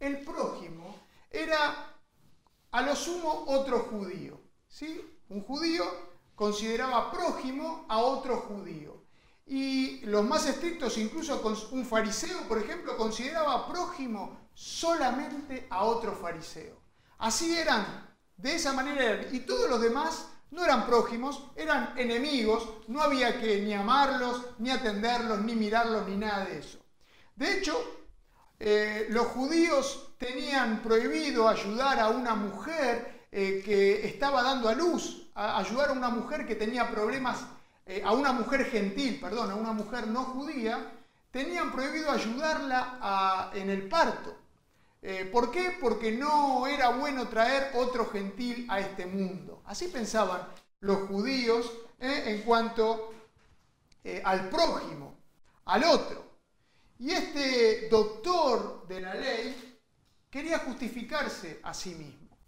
el 0.00 0.20
prójimo 0.20 0.96
era 1.30 1.94
a 2.70 2.82
lo 2.82 2.96
sumo 2.96 3.44
otro 3.48 3.80
judío. 3.80 4.40
¿sí? 4.68 5.20
Un 5.28 5.42
judío 5.42 5.84
consideraba 6.34 7.10
prójimo 7.10 7.84
a 7.88 7.98
otro 7.98 8.38
judío. 8.38 9.04
Y 9.46 10.00
los 10.06 10.24
más 10.24 10.46
estrictos, 10.46 10.96
incluso 10.96 11.42
un 11.72 11.84
fariseo, 11.84 12.48
por 12.48 12.58
ejemplo, 12.58 12.96
consideraba 12.96 13.68
prójimo 13.68 14.48
solamente 14.54 15.66
a 15.68 15.84
otro 15.84 16.12
fariseo. 16.12 16.83
Así 17.18 17.56
eran, 17.56 18.14
de 18.36 18.54
esa 18.54 18.72
manera 18.72 19.02
eran. 19.02 19.34
Y 19.34 19.40
todos 19.40 19.68
los 19.68 19.80
demás 19.80 20.28
no 20.50 20.64
eran 20.64 20.86
prójimos, 20.86 21.50
eran 21.56 21.94
enemigos, 21.96 22.68
no 22.86 23.02
había 23.02 23.40
que 23.40 23.60
ni 23.60 23.74
amarlos, 23.74 24.42
ni 24.58 24.70
atenderlos, 24.70 25.42
ni 25.42 25.54
mirarlos, 25.54 26.08
ni 26.08 26.16
nada 26.16 26.44
de 26.44 26.58
eso. 26.58 26.78
De 27.34 27.58
hecho, 27.58 27.76
eh, 28.60 29.08
los 29.10 29.26
judíos 29.26 30.14
tenían 30.16 30.80
prohibido 30.80 31.48
ayudar 31.48 31.98
a 31.98 32.08
una 32.08 32.34
mujer 32.34 33.26
eh, 33.32 33.62
que 33.64 34.06
estaba 34.06 34.42
dando 34.42 34.68
a 34.68 34.74
luz, 34.74 35.28
ayudar 35.34 35.90
a 35.90 35.92
una 35.92 36.08
mujer 36.08 36.46
que 36.46 36.54
tenía 36.54 36.88
problemas, 36.88 37.44
eh, 37.84 38.02
a 38.04 38.12
una 38.12 38.32
mujer 38.32 38.64
gentil, 38.66 39.18
perdón, 39.20 39.50
a 39.50 39.56
una 39.56 39.72
mujer 39.72 40.06
no 40.06 40.22
judía, 40.24 40.92
tenían 41.32 41.72
prohibido 41.72 42.12
ayudarla 42.12 43.50
en 43.54 43.70
el 43.70 43.88
parto. 43.88 44.36
Eh, 45.06 45.28
¿Por 45.30 45.50
qué? 45.50 45.76
Porque 45.78 46.12
no 46.12 46.66
era 46.66 46.88
bueno 46.88 47.28
traer 47.28 47.72
otro 47.74 48.06
gentil 48.06 48.66
a 48.70 48.80
este 48.80 49.04
mundo. 49.04 49.62
Así 49.66 49.88
pensaban 49.88 50.48
los 50.80 51.06
judíos 51.08 51.70
eh, 52.00 52.22
en 52.28 52.40
cuanto 52.40 53.12
eh, 54.02 54.22
al 54.24 54.48
prójimo, 54.48 55.14
al 55.66 55.84
otro. 55.84 56.24
Y 56.98 57.10
este 57.10 57.86
doctor 57.90 58.88
de 58.88 59.00
la 59.02 59.14
ley 59.14 59.78
quería 60.30 60.60
justificarse 60.60 61.60
a 61.62 61.74
sí 61.74 61.94
mismo. 61.94 62.38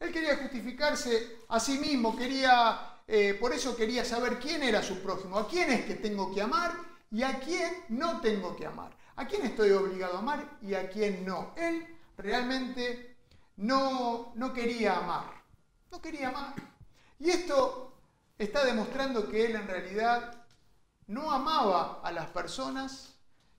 Él 0.00 0.10
quería 0.10 0.36
justificarse 0.38 1.38
a 1.48 1.60
sí 1.60 1.78
mismo, 1.78 2.16
quería, 2.16 3.02
por 3.38 3.52
eso 3.52 3.76
quería 3.76 4.04
saber 4.04 4.38
quién 4.40 4.62
era 4.62 4.82
su 4.82 5.00
prójimo, 5.00 5.38
a 5.38 5.46
quién 5.46 5.70
es 5.70 5.84
que 5.84 5.94
tengo 5.94 6.34
que 6.34 6.40
amar 6.40 6.72
y 7.10 7.22
a 7.22 7.38
quién 7.38 7.84
no 7.90 8.20
tengo 8.20 8.56
que 8.56 8.64
amar, 8.64 8.96
a 9.16 9.28
quién 9.28 9.44
estoy 9.44 9.70
obligado 9.72 10.16
a 10.16 10.20
amar 10.20 10.58
y 10.62 10.72
a 10.72 10.88
quién 10.88 11.24
no. 11.26 11.52
Él 11.54 11.99
realmente 12.20 13.16
no, 13.56 14.32
no 14.34 14.52
quería 14.52 14.98
amar, 14.98 15.42
no 15.90 16.00
quería 16.00 16.28
amar. 16.28 16.54
Y 17.18 17.30
esto 17.30 17.92
está 18.38 18.64
demostrando 18.64 19.28
que 19.28 19.46
él 19.46 19.56
en 19.56 19.66
realidad 19.66 20.44
no 21.06 21.30
amaba 21.30 22.00
a 22.02 22.12
las 22.12 22.28
personas 22.30 23.14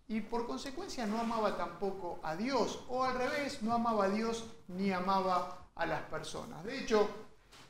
y 0.08 0.22
por 0.22 0.46
consecuencia 0.46 1.06
no 1.06 1.20
amaba 1.20 1.56
tampoco 1.56 2.20
a 2.24 2.36
Dios, 2.36 2.84
o 2.90 3.04
al 3.04 3.16
revés, 3.16 3.62
no 3.62 3.74
amaba 3.74 4.06
a 4.06 4.10
Dios 4.10 4.46
ni 4.68 4.92
amaba 4.92 5.70
a 5.76 5.86
las 5.86 6.02
personas. 6.04 6.64
De 6.66 6.80
hecho, 6.80 7.10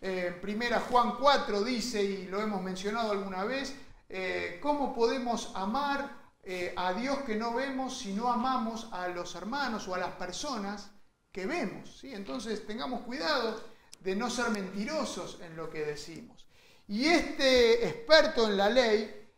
eh, 0.01 0.35
primera 0.41 0.79
Juan 0.79 1.17
4 1.19 1.63
dice, 1.63 2.03
y 2.03 2.25
lo 2.27 2.41
hemos 2.41 2.61
mencionado 2.61 3.11
alguna 3.11 3.43
vez, 3.43 3.75
eh, 4.09 4.59
¿cómo 4.61 4.95
podemos 4.95 5.51
amar 5.53 6.20
eh, 6.43 6.73
a 6.75 6.93
Dios 6.93 7.19
que 7.19 7.35
no 7.35 7.53
vemos 7.53 7.99
si 7.99 8.13
no 8.13 8.31
amamos 8.31 8.87
a 8.91 9.07
los 9.07 9.35
hermanos 9.35 9.87
o 9.87 9.95
a 9.95 9.99
las 9.99 10.13
personas 10.13 10.91
que 11.31 11.45
vemos? 11.45 11.97
¿sí? 11.99 12.13
Entonces 12.13 12.65
tengamos 12.65 13.01
cuidado 13.01 13.61
de 13.99 14.15
no 14.15 14.29
ser 14.29 14.49
mentirosos 14.49 15.39
en 15.41 15.55
lo 15.55 15.69
que 15.69 15.85
decimos. 15.85 16.47
Y 16.87 17.05
este 17.05 17.87
experto 17.87 18.47
en 18.47 18.57
la 18.57 18.69
ley 18.69 19.29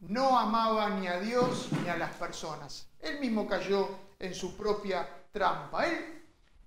no 0.00 0.38
amaba 0.38 0.88
ni 0.90 1.08
a 1.08 1.20
Dios 1.20 1.68
ni 1.82 1.88
a 1.88 1.96
las 1.96 2.14
personas. 2.14 2.88
Él 3.00 3.20
mismo 3.20 3.46
cayó 3.46 3.88
en 4.18 4.34
su 4.34 4.56
propia 4.56 5.06
trampa. 5.32 5.86
Él 5.86 6.24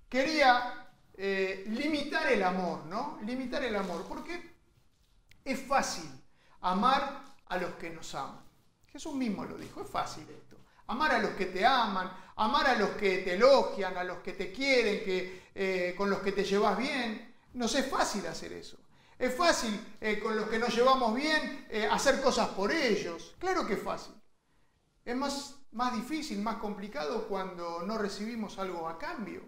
quería 0.08 0.88
eh, 1.14 1.64
limitar 1.68 2.30
el 2.30 2.42
amor, 2.42 2.84
¿no? 2.86 3.18
Limitar 3.24 3.62
el 3.64 3.74
amor, 3.74 4.04
porque 4.08 4.54
es 5.44 5.60
fácil 5.66 6.10
amar 6.60 7.22
a 7.46 7.58
los 7.58 7.74
que 7.74 7.90
nos 7.90 8.14
aman. 8.14 8.43
Jesús 8.94 9.14
mismo 9.14 9.44
lo 9.44 9.58
dijo, 9.58 9.80
es 9.80 9.90
fácil 9.90 10.22
esto. 10.30 10.56
Amar 10.86 11.10
a 11.10 11.18
los 11.18 11.32
que 11.32 11.46
te 11.46 11.66
aman, 11.66 12.08
amar 12.36 12.68
a 12.68 12.76
los 12.76 12.90
que 12.90 13.18
te 13.18 13.34
elogian, 13.34 13.96
a 13.96 14.04
los 14.04 14.18
que 14.18 14.34
te 14.34 14.52
quieren, 14.52 15.04
que, 15.04 15.48
eh, 15.52 15.94
con 15.96 16.08
los 16.08 16.20
que 16.20 16.30
te 16.30 16.44
llevas 16.44 16.78
bien. 16.78 17.34
No 17.54 17.64
es 17.64 17.90
fácil 17.90 18.24
hacer 18.28 18.52
eso. 18.52 18.78
Es 19.18 19.34
fácil 19.34 19.96
eh, 20.00 20.20
con 20.20 20.36
los 20.36 20.48
que 20.48 20.60
nos 20.60 20.72
llevamos 20.72 21.12
bien 21.12 21.66
eh, 21.70 21.88
hacer 21.90 22.20
cosas 22.20 22.50
por 22.50 22.70
ellos. 22.70 23.34
Claro 23.40 23.66
que 23.66 23.72
es 23.72 23.82
fácil. 23.82 24.14
Es 25.04 25.16
más, 25.16 25.56
más 25.72 25.92
difícil, 25.92 26.40
más 26.40 26.58
complicado 26.58 27.26
cuando 27.26 27.82
no 27.82 27.98
recibimos 27.98 28.60
algo 28.60 28.88
a 28.88 28.96
cambio. 28.96 29.42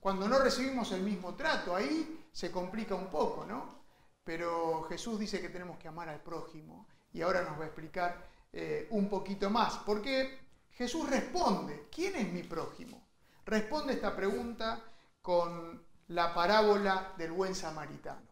Cuando 0.00 0.26
no 0.26 0.40
recibimos 0.40 0.90
el 0.90 1.02
mismo 1.02 1.36
trato. 1.36 1.76
Ahí 1.76 2.26
se 2.32 2.50
complica 2.50 2.96
un 2.96 3.10
poco, 3.12 3.46
¿no? 3.46 3.84
Pero 4.24 4.82
Jesús 4.88 5.20
dice 5.20 5.40
que 5.40 5.50
tenemos 5.50 5.78
que 5.78 5.86
amar 5.86 6.08
al 6.08 6.20
prójimo. 6.20 6.88
Y 7.12 7.22
ahora 7.22 7.42
nos 7.42 7.60
va 7.60 7.62
a 7.62 7.66
explicar 7.66 8.37
eh, 8.52 8.86
un 8.90 9.08
poquito 9.08 9.50
más. 9.50 9.78
Porque 9.78 10.38
Jesús 10.72 11.08
responde, 11.08 11.88
¿quién 11.90 12.16
es 12.16 12.32
mi 12.32 12.42
prójimo? 12.42 13.08
Responde 13.44 13.94
esta 13.94 14.14
pregunta 14.14 14.82
con 15.22 15.82
la 16.08 16.34
parábola 16.34 17.14
del 17.16 17.32
buen 17.32 17.54
samaritano. 17.54 18.28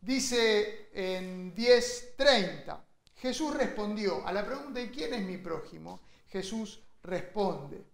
Dice 0.00 0.88
en 0.92 1.54
10.30, 1.54 2.80
Jesús 3.16 3.54
respondió 3.54 4.26
a 4.26 4.32
la 4.32 4.46
pregunta 4.46 4.80
¿de 4.80 4.90
quién 4.90 5.12
es 5.12 5.22
mi 5.22 5.36
prójimo? 5.36 6.00
Jesús 6.28 6.82
responde, 7.02 7.84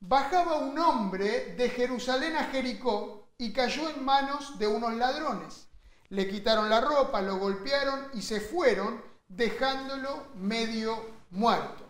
bajaba 0.00 0.58
un 0.58 0.78
hombre 0.78 1.54
de 1.54 1.68
Jerusalén 1.68 2.36
a 2.36 2.44
Jericó 2.44 3.28
y 3.38 3.52
cayó 3.52 3.90
en 3.90 4.04
manos 4.04 4.58
de 4.58 4.66
unos 4.66 4.94
ladrones. 4.94 5.68
Le 6.08 6.28
quitaron 6.28 6.68
la 6.68 6.80
ropa, 6.80 7.22
lo 7.22 7.38
golpearon 7.38 8.08
y 8.14 8.22
se 8.22 8.40
fueron 8.40 9.09
dejándolo 9.30 10.26
medio 10.34 11.10
muerto. 11.30 11.88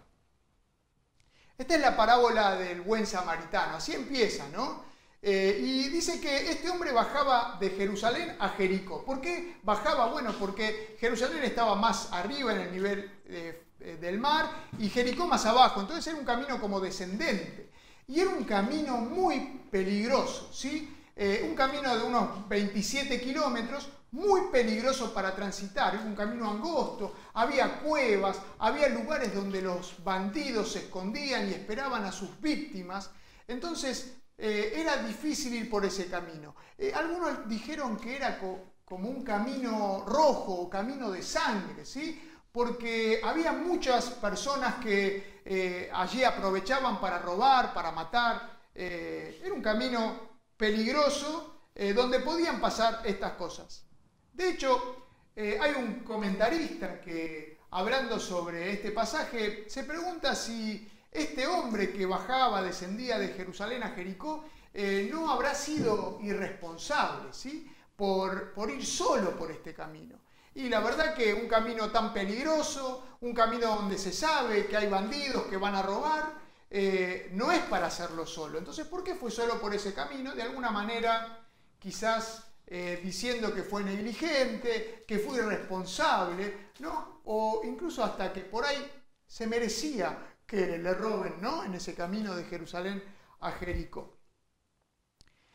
Esta 1.59 1.75
es 1.75 1.81
la 1.81 1.97
parábola 1.97 2.57
del 2.57 2.83
buen 2.83 3.07
samaritano, 3.07 3.77
así 3.77 3.93
empieza, 3.93 4.49
¿no? 4.49 4.89
Eh, 5.23 5.59
y 5.63 5.89
dice 5.91 6.19
que 6.19 6.51
este 6.51 6.71
hombre 6.71 6.93
bajaba 6.93 7.59
de 7.61 7.71
Jerusalén 7.71 8.37
a 8.39 8.51
Jericó. 8.51 9.05
¿Por 9.05 9.21
qué 9.21 9.59
bajaba? 9.63 10.07
Bueno, 10.07 10.35
porque 10.39 10.97
Jerusalén 10.99 11.43
estaba 11.45 11.75
más 11.75 12.11
arriba 12.13 12.53
en 12.55 12.61
el 12.63 12.73
nivel 12.73 13.21
eh, 13.27 13.63
eh, 13.81 13.99
del 14.01 14.19
mar 14.19 14.51
y 14.79 14.89
Jericó 14.89 15.27
más 15.27 15.45
abajo. 15.45 15.81
Entonces 15.81 16.07
era 16.07 16.19
un 16.19 16.25
camino 16.25 16.59
como 16.59 16.81
descendente. 16.81 17.71
Y 18.09 18.21
era 18.21 18.31
un 18.31 18.45
camino 18.45 18.97
muy 18.97 19.61
peligroso, 19.71 20.51
¿sí? 20.53 20.97
un 21.45 21.55
camino 21.55 21.95
de 21.95 22.03
unos 22.03 22.49
27 22.49 23.21
kilómetros, 23.21 23.91
muy 24.13 24.51
peligroso 24.51 25.15
para 25.15 25.35
transitar, 25.35 25.97
un 26.05 26.15
camino 26.15 26.51
angosto, 26.51 27.15
había 27.35 27.81
cuevas, 27.81 28.41
había 28.59 28.89
lugares 28.89 29.35
donde 29.35 29.63
los 29.63 30.03
bandidos 30.03 30.73
se 30.73 30.81
escondían 30.81 31.49
y 31.49 31.53
esperaban 31.53 32.05
a 32.05 32.13
sus 32.13 32.41
víctimas. 32.41 33.11
Entonces 33.47 34.17
eh, 34.37 34.73
era 34.75 34.97
difícil 34.97 35.55
ir 35.55 35.71
por 35.71 35.85
ese 35.85 36.07
camino. 36.07 36.57
Eh, 36.77 36.93
algunos 36.95 37.49
dijeron 37.49 37.97
que 37.97 38.17
era 38.17 38.39
como 38.85 39.09
un 39.09 39.23
camino 39.23 40.05
rojo 40.07 40.55
o 40.55 40.71
camino 40.71 41.11
de 41.11 41.23
sangre, 41.23 41.85
¿sí? 41.85 42.21
porque 42.51 43.21
había 43.23 43.53
muchas 43.53 44.07
personas 44.11 44.77
que 44.77 45.41
eh, 45.45 45.89
allí 45.95 46.25
aprovechaban 46.25 47.01
para 47.01 47.19
robar, 47.19 47.73
para 47.73 47.93
matar. 47.93 48.59
era 48.75 49.55
un 49.55 49.63
camino 49.63 50.41
peligroso 50.57 51.69
donde 51.95 52.21
podían 52.21 52.61
pasar 52.61 53.03
estas 53.05 53.33
cosas. 53.33 53.85
De 54.33 54.51
hecho, 54.51 55.07
hay 55.37 55.73
un 55.77 56.01
comentarista 56.01 57.01
que, 57.01 57.59
hablando 57.71 58.19
sobre 58.19 58.73
este 58.73 58.91
pasaje, 58.91 59.65
se 59.69 59.85
pregunta 59.85 60.35
si 60.35 60.89
este 61.11 61.47
hombre 61.47 61.93
que 61.93 62.07
bajaba, 62.07 62.63
descendía 62.63 63.19
de 63.19 63.29
Jerusalén 63.29 63.83
a 63.83 63.91
Jericó, 63.91 64.45
eh, 64.73 65.09
no 65.13 65.31
habrá 65.31 65.55
sido 65.55 66.19
irresponsable 66.23 67.33
¿sí? 67.33 67.71
por, 67.97 68.53
por 68.53 68.71
ir 68.71 68.85
solo 68.87 69.37
por 69.37 69.51
este 69.51 69.75
camino. 69.75 70.19
Y 70.55 70.69
la 70.69 70.81
verdad 70.81 71.15
que 71.15 71.35
un 71.35 71.49
camino 71.49 71.91
tan 71.91 72.13
peligroso, 72.13 73.17
un 73.21 73.33
camino 73.33 73.75
donde 73.77 73.99
se 73.99 74.13
sabe 74.13 74.67
que 74.67 74.77
hay 74.77 74.89
bandidos 74.89 75.45
que 75.45 75.57
van 75.57 75.75
a 75.75 75.83
robar, 75.83 76.35
eh, 76.71 77.31
no 77.33 77.51
es 77.51 77.61
para 77.63 77.87
hacerlo 77.87 78.27
solo. 78.27 78.59
Entonces, 78.59 78.87
¿por 78.87 79.03
qué 79.03 79.15
fue 79.17 79.31
solo 79.31 79.61
por 79.61 79.75
ese 79.75 79.93
camino? 79.93 80.35
De 80.35 80.43
alguna 80.43 80.71
manera, 80.71 81.45
quizás 81.79 82.50
eh, 82.73 83.01
diciendo 83.03 83.53
que 83.53 83.65
fue 83.65 83.83
negligente, 83.83 85.05
que 85.07 85.19
fue 85.19 85.39
irresponsable, 85.39 86.71
¿no? 86.79 87.21
O 87.25 87.63
incluso 87.65 88.05
hasta 88.05 88.33
que 88.33 88.43
por 88.43 88.65
ahí 88.65 88.79
se 89.27 89.47
merecía 89.47 90.37
que 90.47 90.79
le 90.79 90.95
roben 90.95 91.41
¿no? 91.41 91.63
en 91.63 91.75
ese 91.75 91.95
camino 91.95 92.35
de 92.35 92.45
Jerusalén 92.45 93.03
a 93.41 93.53
Jericó. 93.53 94.19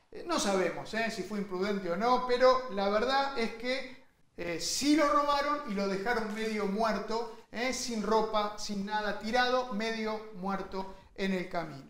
Eh, 0.09 0.23
no 0.25 0.39
sabemos 0.39 0.93
¿eh? 0.93 1.11
si 1.11 1.23
fue 1.23 1.39
imprudente 1.39 1.91
o 1.91 1.97
no, 1.97 2.25
pero 2.27 2.69
la 2.71 2.87
verdad 2.87 3.37
es 3.37 3.55
que 3.55 4.05
eh, 4.37 4.59
sí 4.61 4.95
lo 4.95 5.09
robaron 5.09 5.69
y 5.69 5.73
lo 5.73 5.87
dejaron 5.89 6.33
medio 6.33 6.65
muerto, 6.65 7.37
sin 7.71 8.03
ropa, 8.03 8.57
sin 8.57 8.85
nada, 8.85 9.19
tirado, 9.19 9.71
medio 9.73 10.31
muerto 10.35 10.93
en 11.15 11.31
el 11.31 11.47
camino. 11.47 11.89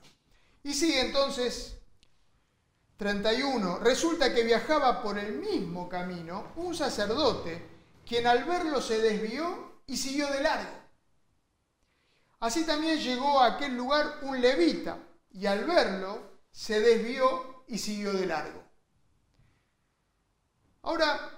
Y 0.63 0.75
sigue 0.75 1.01
entonces 1.01 1.79
31. 2.98 3.80
Resulta 3.80 4.34
que 4.34 4.44
viajaba 4.44 5.02
por 5.02 5.18
el 5.18 5.34
mismo 5.34 5.90
camino 5.90 6.54
un 6.56 6.74
sacerdote, 6.75 7.66
quien 8.06 8.28
al 8.28 8.44
verlo 8.46 8.82
se 8.82 9.00
desvió 9.00 9.82
y 9.86 9.98
siguió 9.98 10.28
de 10.32 10.42
largo. 10.42 10.86
Así 12.40 12.66
también 12.66 13.00
llegó 13.00 13.40
a 13.40 13.56
aquel 13.56 13.75
lugar 13.75 14.20
un 14.22 14.40
levita 14.40 15.00
y 15.32 15.46
al 15.46 15.66
verlo 15.66 16.40
se 16.52 16.80
desvió 16.80 17.66
y 17.68 17.78
siguió 17.78 18.14
de 18.14 18.25
largo. 18.25 18.64
Ahora, 20.84 21.32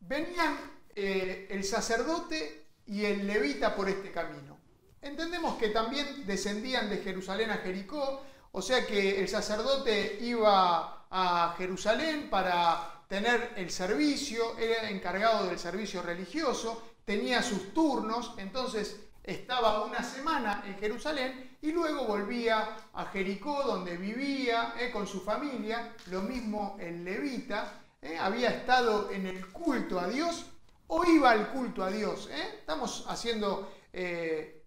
venían 0.00 0.58
eh, 0.94 1.46
el 1.50 1.64
sacerdote 1.64 2.66
y 2.86 3.04
el 3.04 3.26
levita 3.26 3.74
por 3.76 3.88
este 3.88 4.10
camino. 4.10 4.58
Entendemos 5.00 5.56
que 5.56 5.68
también 5.68 6.26
descendían 6.26 6.90
de 6.90 6.98
Jerusalén 6.98 7.50
a 7.50 7.58
Jericó, 7.58 8.24
o 8.52 8.62
sea 8.62 8.86
que 8.86 9.20
el 9.20 9.28
sacerdote 9.28 10.18
iba 10.20 11.06
a 11.10 11.54
Jerusalén 11.58 12.30
para 12.30 13.04
tener 13.08 13.52
el 13.56 13.70
servicio, 13.70 14.56
era 14.58 14.88
encargado 14.88 15.46
del 15.46 15.58
servicio 15.58 16.02
religioso, 16.02 16.82
tenía 17.04 17.42
sus 17.42 17.74
turnos, 17.74 18.34
entonces 18.38 19.00
estaba 19.22 19.84
una 19.84 20.02
semana 20.02 20.64
en 20.66 20.78
Jerusalén 20.78 21.56
y 21.60 21.72
luego 21.72 22.04
volvía 22.04 22.76
a 22.92 23.04
Jericó 23.06 23.62
donde 23.62 23.96
vivía 23.96 24.74
eh, 24.78 24.90
con 24.90 25.06
su 25.06 25.20
familia, 25.20 25.94
lo 26.06 26.22
mismo 26.22 26.76
el 26.80 27.04
levita, 27.04 27.80
eh, 28.00 28.18
había 28.18 28.50
estado 28.50 29.10
en 29.10 29.26
el 29.26 29.46
culto 29.52 30.00
a 30.00 30.08
Dios 30.08 30.46
o 30.88 31.04
iba 31.04 31.30
al 31.30 31.50
culto 31.52 31.84
a 31.84 31.90
Dios. 31.90 32.28
Eh. 32.32 32.56
Estamos 32.58 33.04
haciendo 33.08 33.70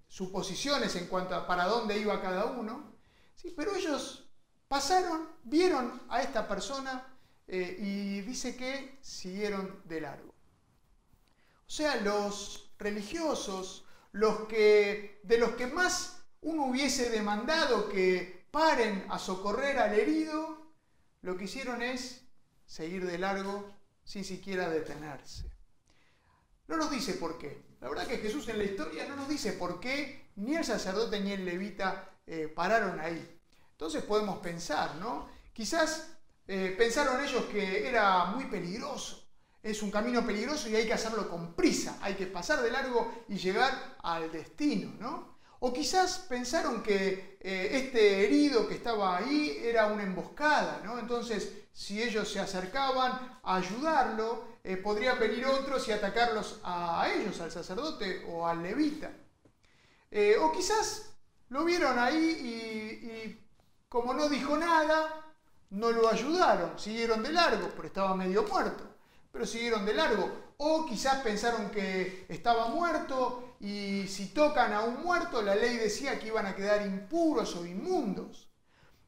suposiciones 0.07 0.95
en 0.95 1.07
cuanto 1.07 1.33
a 1.33 1.47
para 1.47 1.65
dónde 1.65 1.97
iba 1.97 2.21
cada 2.21 2.45
uno, 2.45 2.94
pero 3.51 3.75
ellos 3.75 4.29
pasaron, 4.67 5.29
vieron 5.43 6.01
a 6.09 6.21
esta 6.21 6.47
persona 6.47 7.15
eh, 7.47 7.77
y 7.79 8.21
dice 8.21 8.55
que 8.55 8.97
siguieron 9.01 9.81
de 9.85 10.01
largo. 10.01 10.33
O 11.67 11.69
sea, 11.69 11.95
los 11.97 12.71
religiosos, 12.77 13.85
los 14.11 14.47
que, 14.47 15.19
de 15.23 15.37
los 15.37 15.51
que 15.51 15.67
más 15.67 16.23
uno 16.41 16.65
hubiese 16.65 17.09
demandado 17.09 17.89
que 17.89 18.45
paren 18.51 19.05
a 19.09 19.19
socorrer 19.19 19.79
al 19.79 19.93
herido, 19.93 20.71
lo 21.21 21.37
que 21.37 21.45
hicieron 21.45 21.81
es 21.81 22.21
seguir 22.65 23.05
de 23.05 23.17
largo 23.17 23.73
sin 24.03 24.23
siquiera 24.23 24.69
detenerse. 24.69 25.49
No 26.67 26.77
nos 26.77 26.91
dice 26.91 27.13
por 27.13 27.37
qué. 27.37 27.63
La 27.81 27.89
verdad 27.89 28.07
que 28.07 28.17
Jesús 28.17 28.47
en 28.47 28.57
la 28.57 28.63
historia 28.63 29.07
no 29.07 29.15
nos 29.15 29.27
dice 29.27 29.53
por 29.53 29.79
qué 29.79 30.29
ni 30.35 30.55
el 30.55 30.63
sacerdote 30.63 31.19
ni 31.19 31.31
el 31.31 31.45
levita 31.45 32.11
eh, 32.27 32.47
pararon 32.47 32.99
ahí. 32.99 33.34
Entonces 33.75 34.03
podemos 34.03 34.37
pensar, 34.37 34.95
¿no? 34.95 35.27
Quizás 35.51 36.07
eh, 36.47 36.73
pensaron 36.77 37.21
ellos 37.21 37.43
que 37.45 37.85
era 37.85 38.23
muy 38.27 38.45
peligroso. 38.45 39.27
Es 39.61 39.81
un 39.81 39.91
camino 39.91 40.25
peligroso 40.25 40.69
y 40.69 40.75
hay 40.77 40.87
que 40.87 40.93
hacerlo 40.93 41.29
con 41.29 41.55
prisa. 41.55 41.97
Hay 42.01 42.13
que 42.13 42.27
pasar 42.27 42.61
de 42.61 42.71
largo 42.71 43.25
y 43.27 43.35
llegar 43.35 43.97
al 44.01 44.31
destino, 44.31 44.93
¿no? 44.97 45.35
O 45.59 45.73
quizás 45.73 46.19
pensaron 46.19 46.81
que 46.83 47.37
eh, 47.41 47.69
este 47.73 48.23
herido 48.23 48.65
que 48.65 48.75
estaba 48.75 49.17
ahí 49.17 49.57
era 49.61 49.87
una 49.87 50.03
emboscada, 50.03 50.81
¿no? 50.85 50.97
Entonces, 50.97 51.51
si 51.73 52.01
ellos 52.01 52.31
se 52.31 52.39
acercaban 52.39 53.39
a 53.43 53.55
ayudarlo, 53.57 54.45
eh, 54.63 54.77
podrían 54.77 55.19
venir 55.19 55.45
otros 55.47 55.85
y 55.89 55.91
atacarlos 55.91 56.61
a 56.63 57.09
ellos, 57.13 57.41
al 57.41 57.51
sacerdote 57.51 58.23
o 58.29 58.47
al 58.47 58.63
levita. 58.63 59.11
O 60.39 60.51
quizás 60.53 61.15
lo 61.49 61.65
vieron 61.65 61.99
ahí 61.99 62.15
y, 62.15 63.44
como 63.89 64.13
no 64.13 64.29
dijo 64.29 64.57
nada, 64.57 65.25
no 65.71 65.91
lo 65.91 66.09
ayudaron, 66.09 66.77
siguieron 66.79 67.23
de 67.23 67.31
largo, 67.31 67.69
pero 67.75 67.87
estaba 67.87 68.15
medio 68.15 68.43
muerto, 68.43 68.83
pero 69.31 69.45
siguieron 69.45 69.85
de 69.85 69.93
largo. 69.93 70.45
O 70.57 70.85
quizás 70.85 71.21
pensaron 71.21 71.69
que 71.69 72.25
estaba 72.29 72.67
muerto 72.69 73.55
y 73.59 74.07
si 74.07 74.27
tocan 74.27 74.73
a 74.73 74.81
un 74.81 75.03
muerto, 75.03 75.41
la 75.41 75.55
ley 75.55 75.77
decía 75.77 76.17
que 76.17 76.27
iban 76.27 76.45
a 76.45 76.55
quedar 76.55 76.85
impuros 76.85 77.55
o 77.55 77.65
inmundos. 77.65 78.49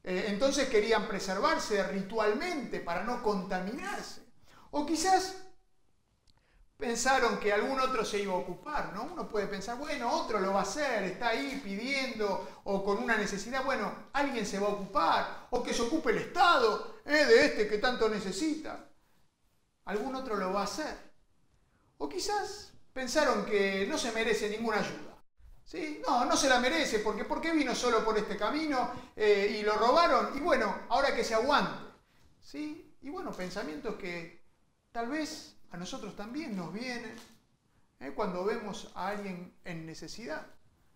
Eh, 0.03 0.25
entonces 0.27 0.67
querían 0.69 1.07
preservarse 1.07 1.83
ritualmente 1.83 2.79
para 2.79 3.03
no 3.03 3.23
contaminarse. 3.23 4.21
O 4.71 4.85
quizás 4.85 5.46
pensaron 6.77 7.39
que 7.39 7.51
algún 7.51 7.79
otro 7.79 8.05
se 8.05 8.19
iba 8.19 8.33
a 8.33 8.37
ocupar, 8.37 8.93
¿no? 8.93 9.03
Uno 9.03 9.27
puede 9.27 9.47
pensar, 9.47 9.77
bueno, 9.77 10.11
otro 10.11 10.39
lo 10.39 10.53
va 10.53 10.59
a 10.59 10.63
hacer, 10.63 11.03
está 11.03 11.29
ahí 11.29 11.59
pidiendo 11.63 12.61
o 12.65 12.83
con 12.83 12.99
una 12.99 13.17
necesidad, 13.17 13.65
bueno, 13.65 14.09
alguien 14.13 14.45
se 14.45 14.59
va 14.59 14.67
a 14.67 14.71
ocupar, 14.71 15.47
o 15.49 15.63
que 15.63 15.73
se 15.73 15.81
ocupe 15.81 16.11
el 16.11 16.19
Estado 16.19 16.99
¿eh? 17.05 17.25
de 17.25 17.45
este 17.45 17.67
que 17.67 17.79
tanto 17.79 18.07
necesita. 18.07 18.89
Algún 19.85 20.15
otro 20.15 20.35
lo 20.35 20.53
va 20.53 20.61
a 20.61 20.65
hacer. 20.65 20.95
O 21.97 22.07
quizás 22.07 22.73
pensaron 22.93 23.45
que 23.45 23.87
no 23.89 23.97
se 23.97 24.11
merece 24.11 24.49
ninguna 24.49 24.77
ayuda. 24.77 25.17
¿Sí? 25.63 26.01
No, 26.07 26.23
no 26.25 26.37
se 26.37 26.47
la 26.47 26.59
merece, 26.59 26.99
porque 26.99 27.25
¿por 27.25 27.41
qué 27.41 27.51
vino 27.51 27.75
solo 27.75 28.05
por 28.05 28.17
este 28.17 28.37
camino 28.37 28.91
eh, 29.15 29.57
y 29.59 29.63
lo 29.63 29.75
robaron? 29.75 30.37
Y 30.37 30.39
bueno, 30.39 30.83
ahora 30.89 31.13
que 31.13 31.23
se 31.23 31.33
aguante. 31.33 31.83
¿Sí? 32.39 32.95
Y 33.01 33.09
bueno, 33.09 33.31
pensamientos 33.31 33.95
que 33.95 34.45
tal 34.91 35.09
vez 35.09 35.56
a 35.71 35.77
nosotros 35.77 36.15
también 36.15 36.55
nos 36.55 36.73
vienen 36.73 37.15
¿eh? 37.99 38.13
cuando 38.15 38.43
vemos 38.43 38.91
a 38.95 39.09
alguien 39.09 39.53
en 39.63 39.85
necesidad. 39.85 40.45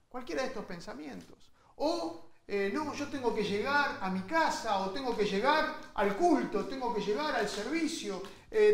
Cualquiera 0.09 0.41
de 0.41 0.49
estos 0.49 0.65
pensamientos. 0.65 1.51
O 1.77 2.31
eh, 2.47 2.69
no, 2.73 2.93
yo 2.93 3.07
tengo 3.07 3.33
que 3.33 3.43
llegar 3.43 3.99
a 4.01 4.09
mi 4.09 4.21
casa 4.21 4.79
o 4.79 4.91
tengo 4.91 5.15
que 5.15 5.25
llegar 5.25 5.75
al 5.93 6.17
culto, 6.17 6.65
tengo 6.67 6.93
que 6.93 7.01
llegar 7.01 7.35
al 7.35 7.47
servicio, 7.47 8.21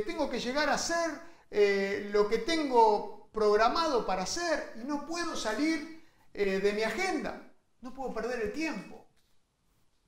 tengo 0.08 0.28
que 0.28 0.40
llegar 0.40 0.70
a 0.70 0.74
hacer 0.74 1.22
eh, 1.50 2.10
lo 2.12 2.28
que 2.28 2.40
tengo 2.40 3.30
programado 3.32 4.06
para 4.06 4.24
hacer 4.24 4.74
y 4.82 4.86
no 4.86 5.06
puedo 5.06 5.36
salir 5.36 6.06
eh, 6.34 6.60
de 6.60 6.74
mi 6.74 6.84
agenda, 6.84 7.54
no 7.82 7.94
puedo 7.94 8.14
perder 8.14 8.42
el 8.42 8.52
tiempo. 8.52 9.08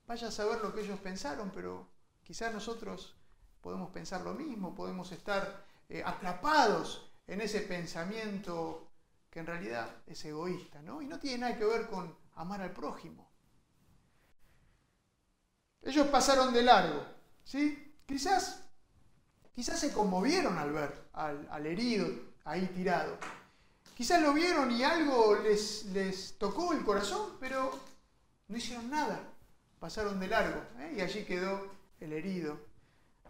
Vaya 0.06 0.28
a 0.28 0.32
saber 0.32 0.60
lo 0.60 0.74
que 0.74 0.82
ellos 0.82 0.98
pensaron, 0.98 1.50
pero 1.54 1.88
quizás 2.22 2.52
nosotros 2.52 3.16
podemos 3.60 3.90
pensar 3.90 4.22
lo 4.22 4.34
mismo, 4.34 4.74
podemos 4.74 5.12
estar 5.12 5.64
eh, 5.90 6.02
atrapados 6.04 7.12
en 7.26 7.42
ese 7.42 7.60
pensamiento 7.60 8.90
que 9.30 9.40
en 9.40 9.46
realidad 9.46 9.88
es 10.06 10.24
egoísta, 10.24 10.80
¿no? 10.80 11.02
Y 11.02 11.06
no 11.06 11.20
tiene 11.20 11.38
nada 11.38 11.56
que 11.58 11.64
ver 11.64 11.86
con 11.86 12.16
amar 12.36 12.62
al 12.62 12.72
prójimo. 12.72 13.30
Ellos 15.82 16.06
pasaron 16.08 16.52
de 16.54 16.62
largo, 16.62 17.04
¿sí? 17.44 17.94
Quizás 18.06 18.70
Quizás 19.60 19.78
se 19.78 19.92
conmovieron 19.92 20.56
al 20.56 20.72
ver 20.72 21.08
al, 21.12 21.66
herido 21.66 22.08
ahí 22.44 22.66
tirado. 22.68 23.18
Quizás 23.94 24.22
lo 24.22 24.32
vieron 24.32 24.70
y 24.70 24.82
algo 24.82 25.36
les, 25.36 25.84
les 25.86 26.38
tocó 26.38 26.72
el 26.72 26.82
corazón, 26.82 27.36
pero 27.38 27.70
no 28.48 28.56
hicieron 28.56 28.88
nada. 28.88 29.20
Pasaron 29.78 30.18
de 30.18 30.28
largo 30.28 30.62
¿eh? 30.78 30.94
y 30.96 31.00
allí 31.02 31.24
quedó 31.24 31.70
el 32.00 32.14
herido, 32.14 32.58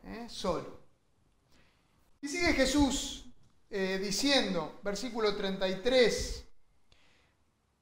¿eh? 0.04 0.26
solo. 0.28 0.79
Y 2.22 2.28
sigue 2.28 2.52
Jesús 2.52 3.24
eh, 3.70 3.98
diciendo, 4.02 4.80
versículo 4.82 5.34
33, 5.36 6.44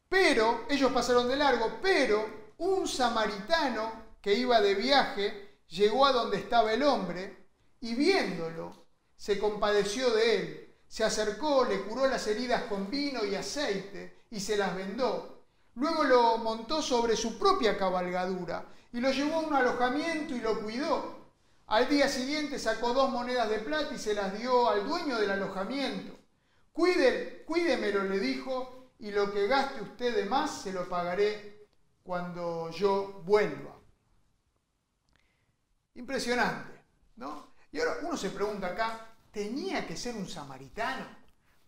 pero, 0.08 0.64
ellos 0.70 0.90
pasaron 0.92 1.28
de 1.28 1.36
largo, 1.36 1.78
pero 1.82 2.52
un 2.58 2.88
samaritano 2.88 4.08
que 4.22 4.34
iba 4.34 4.60
de 4.60 4.74
viaje 4.74 5.58
llegó 5.68 6.06
a 6.06 6.12
donde 6.12 6.38
estaba 6.38 6.72
el 6.72 6.82
hombre 6.82 7.46
y 7.80 7.94
viéndolo, 7.94 8.86
se 9.16 9.38
compadeció 9.38 10.10
de 10.10 10.36
él, 10.36 10.74
se 10.86 11.04
acercó, 11.04 11.64
le 11.64 11.82
curó 11.82 12.06
las 12.06 12.26
heridas 12.26 12.64
con 12.64 12.90
vino 12.90 13.24
y 13.24 13.34
aceite 13.34 14.22
y 14.30 14.40
se 14.40 14.56
las 14.56 14.74
vendó. 14.74 15.44
Luego 15.74 16.04
lo 16.04 16.38
montó 16.38 16.80
sobre 16.80 17.14
su 17.14 17.38
propia 17.38 17.76
cabalgadura 17.76 18.64
y 18.92 19.00
lo 19.00 19.12
llevó 19.12 19.36
a 19.36 19.40
un 19.40 19.54
alojamiento 19.54 20.34
y 20.34 20.40
lo 20.40 20.60
cuidó. 20.62 21.17
Al 21.68 21.86
día 21.86 22.08
siguiente 22.08 22.58
sacó 22.58 22.94
dos 22.94 23.10
monedas 23.10 23.50
de 23.50 23.58
plata 23.58 23.94
y 23.94 23.98
se 23.98 24.14
las 24.14 24.36
dio 24.38 24.70
al 24.70 24.88
dueño 24.88 25.18
del 25.18 25.30
alojamiento. 25.30 26.18
Cuide, 26.72 27.44
cuídemelo, 27.44 28.04
le 28.04 28.18
dijo, 28.18 28.92
y 28.98 29.10
lo 29.10 29.30
que 29.30 29.46
gaste 29.46 29.82
usted 29.82 30.16
de 30.16 30.24
más 30.24 30.62
se 30.62 30.72
lo 30.72 30.88
pagaré 30.88 31.68
cuando 32.02 32.70
yo 32.70 33.20
vuelva. 33.22 33.76
Impresionante, 35.94 36.86
¿no? 37.16 37.52
Y 37.70 37.80
ahora 37.80 37.98
uno 38.02 38.16
se 38.16 38.30
pregunta 38.30 38.68
acá, 38.68 39.06
¿tenía 39.30 39.86
que 39.86 39.94
ser 39.94 40.16
un 40.16 40.26
samaritano? 40.26 41.06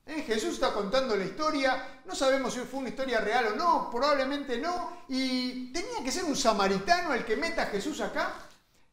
¿Eh? 0.07 0.23
Jesús 0.23 0.55
está 0.55 0.73
contando 0.73 1.15
la 1.15 1.27
historia, 1.27 2.01
no 2.07 2.15
sabemos 2.15 2.55
si 2.55 2.61
fue 2.61 2.81
una 2.81 2.89
historia 2.89 3.21
real 3.21 3.49
o 3.49 3.57
no, 3.57 3.91
probablemente 3.91 4.57
no, 4.57 5.05
y 5.09 5.71
tenía 5.75 6.03
que 6.03 6.11
ser 6.11 6.25
un 6.25 6.37
samaritano 6.37 7.13
el 7.13 7.27
que 7.27 7.37
meta 7.37 7.65
a 7.65 7.67
Jesús 7.67 8.01
acá. 8.01 8.47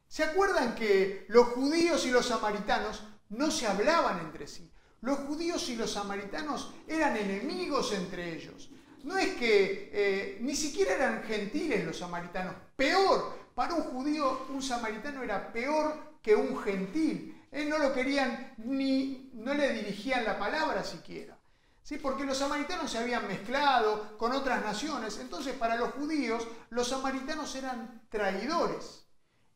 ¿Se 0.07 0.23
acuerdan 0.23 0.73
que 0.75 1.25
los 1.29 1.47
judíos 1.49 2.05
y 2.05 2.11
los 2.11 2.27
samaritanos 2.27 3.03
no 3.29 3.51
se 3.51 3.67
hablaban 3.67 4.19
entre 4.19 4.47
sí? 4.47 4.71
Los 5.01 5.19
judíos 5.19 5.67
y 5.69 5.75
los 5.75 5.91
samaritanos 5.91 6.73
eran 6.87 7.17
enemigos 7.17 7.93
entre 7.93 8.33
ellos. 8.33 8.69
No 9.03 9.17
es 9.17 9.35
que 9.35 9.89
eh, 9.93 10.37
ni 10.41 10.55
siquiera 10.55 10.93
eran 10.93 11.23
gentiles 11.23 11.85
los 11.85 11.97
samaritanos. 11.97 12.55
Peor, 12.75 13.37
para 13.53 13.75
un 13.75 13.83
judío 13.83 14.47
un 14.49 14.61
samaritano 14.61 15.23
era 15.23 15.51
peor 15.51 16.17
que 16.21 16.35
un 16.35 16.57
gentil. 16.57 17.41
él 17.51 17.69
no 17.69 17.77
lo 17.77 17.93
querían 17.93 18.53
ni, 18.57 19.29
no 19.33 19.53
le 19.53 19.73
dirigían 19.73 20.25
la 20.25 20.39
palabra 20.39 20.83
siquiera. 20.83 21.37
¿Sí? 21.83 21.97
Porque 21.97 22.25
los 22.25 22.37
samaritanos 22.37 22.91
se 22.91 22.97
habían 22.97 23.27
mezclado 23.27 24.17
con 24.17 24.33
otras 24.33 24.63
naciones. 24.63 25.19
Entonces 25.19 25.55
para 25.55 25.75
los 25.75 25.91
judíos 25.91 26.47
los 26.69 26.89
samaritanos 26.89 27.55
eran 27.55 28.03
traidores. 28.09 29.06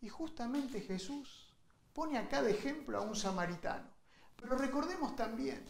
Y 0.01 0.09
justamente 0.09 0.81
Jesús 0.81 1.53
pone 1.93 2.17
acá 2.17 2.41
de 2.41 2.51
ejemplo 2.51 2.97
a 2.97 3.01
un 3.01 3.15
samaritano. 3.15 3.87
Pero 4.35 4.57
recordemos 4.57 5.15
también 5.15 5.63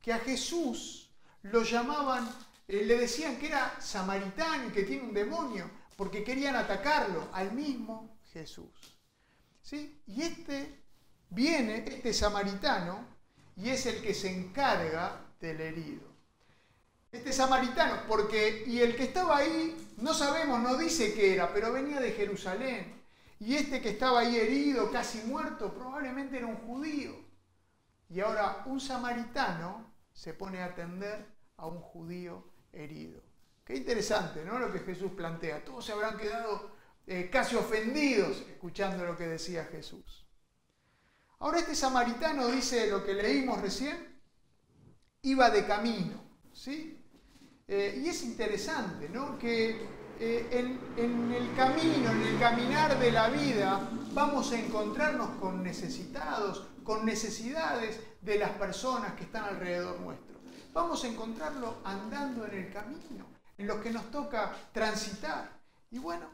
que 0.00 0.12
a 0.12 0.18
Jesús 0.18 1.10
lo 1.42 1.62
llamaban, 1.62 2.28
eh, 2.68 2.84
le 2.84 2.98
decían 2.98 3.38
que 3.38 3.46
era 3.46 3.80
samaritano 3.80 4.68
y 4.68 4.72
que 4.72 4.82
tiene 4.82 5.04
un 5.04 5.14
demonio, 5.14 5.70
porque 5.96 6.22
querían 6.22 6.56
atacarlo 6.56 7.28
al 7.32 7.52
mismo 7.52 8.18
Jesús. 8.32 8.98
Y 10.06 10.20
este 10.20 10.82
viene, 11.30 11.84
este 11.86 12.12
samaritano, 12.12 13.06
y 13.56 13.70
es 13.70 13.86
el 13.86 14.02
que 14.02 14.12
se 14.12 14.30
encarga 14.30 15.24
del 15.40 15.60
herido. 15.60 16.12
Este 17.10 17.32
samaritano, 17.32 18.02
porque, 18.06 18.64
y 18.66 18.80
el 18.80 18.96
que 18.96 19.04
estaba 19.04 19.38
ahí, 19.38 19.94
no 19.98 20.12
sabemos, 20.12 20.60
no 20.60 20.76
dice 20.76 21.14
qué 21.14 21.34
era, 21.34 21.52
pero 21.54 21.72
venía 21.72 22.00
de 22.00 22.12
Jerusalén. 22.12 23.01
Y 23.42 23.56
este 23.56 23.82
que 23.82 23.88
estaba 23.90 24.20
ahí 24.20 24.36
herido, 24.36 24.88
casi 24.92 25.18
muerto, 25.22 25.74
probablemente 25.74 26.36
era 26.36 26.46
un 26.46 26.58
judío. 26.58 27.12
Y 28.08 28.20
ahora 28.20 28.62
un 28.66 28.80
samaritano 28.80 29.92
se 30.12 30.32
pone 30.32 30.62
a 30.62 30.66
atender 30.66 31.26
a 31.56 31.66
un 31.66 31.80
judío 31.80 32.44
herido. 32.70 33.20
Qué 33.64 33.74
interesante, 33.74 34.44
¿no? 34.44 34.60
Lo 34.60 34.72
que 34.72 34.78
Jesús 34.78 35.10
plantea. 35.16 35.64
Todos 35.64 35.84
se 35.84 35.90
habrán 35.90 36.18
quedado 36.18 36.70
eh, 37.04 37.30
casi 37.32 37.56
ofendidos 37.56 38.44
escuchando 38.48 39.04
lo 39.04 39.16
que 39.16 39.26
decía 39.26 39.64
Jesús. 39.64 40.24
Ahora 41.40 41.58
este 41.58 41.74
samaritano 41.74 42.46
dice 42.46 42.88
lo 42.88 43.04
que 43.04 43.14
leímos 43.14 43.60
recién, 43.60 44.22
iba 45.22 45.50
de 45.50 45.66
camino, 45.66 46.22
¿sí? 46.52 47.04
Eh, 47.66 48.02
y 48.04 48.08
es 48.08 48.22
interesante, 48.22 49.08
¿no? 49.08 49.36
Que 49.36 49.84
eh, 50.20 50.48
en, 50.96 51.32
el 51.32 51.54
camino, 51.54 52.10
en 52.10 52.22
el 52.22 52.38
caminar 52.38 52.98
de 52.98 53.10
la 53.10 53.28
vida, 53.28 53.88
vamos 54.12 54.52
a 54.52 54.58
encontrarnos 54.58 55.30
con 55.40 55.62
necesitados, 55.62 56.64
con 56.84 57.04
necesidades 57.04 58.00
de 58.20 58.38
las 58.38 58.50
personas 58.50 59.14
que 59.14 59.24
están 59.24 59.44
alrededor 59.44 60.00
nuestro. 60.00 60.38
Vamos 60.72 61.04
a 61.04 61.08
encontrarlo 61.08 61.78
andando 61.84 62.46
en 62.46 62.54
el 62.54 62.72
camino, 62.72 63.26
en 63.58 63.66
los 63.66 63.78
que 63.78 63.90
nos 63.90 64.10
toca 64.10 64.52
transitar. 64.72 65.50
Y 65.90 65.98
bueno, 65.98 66.26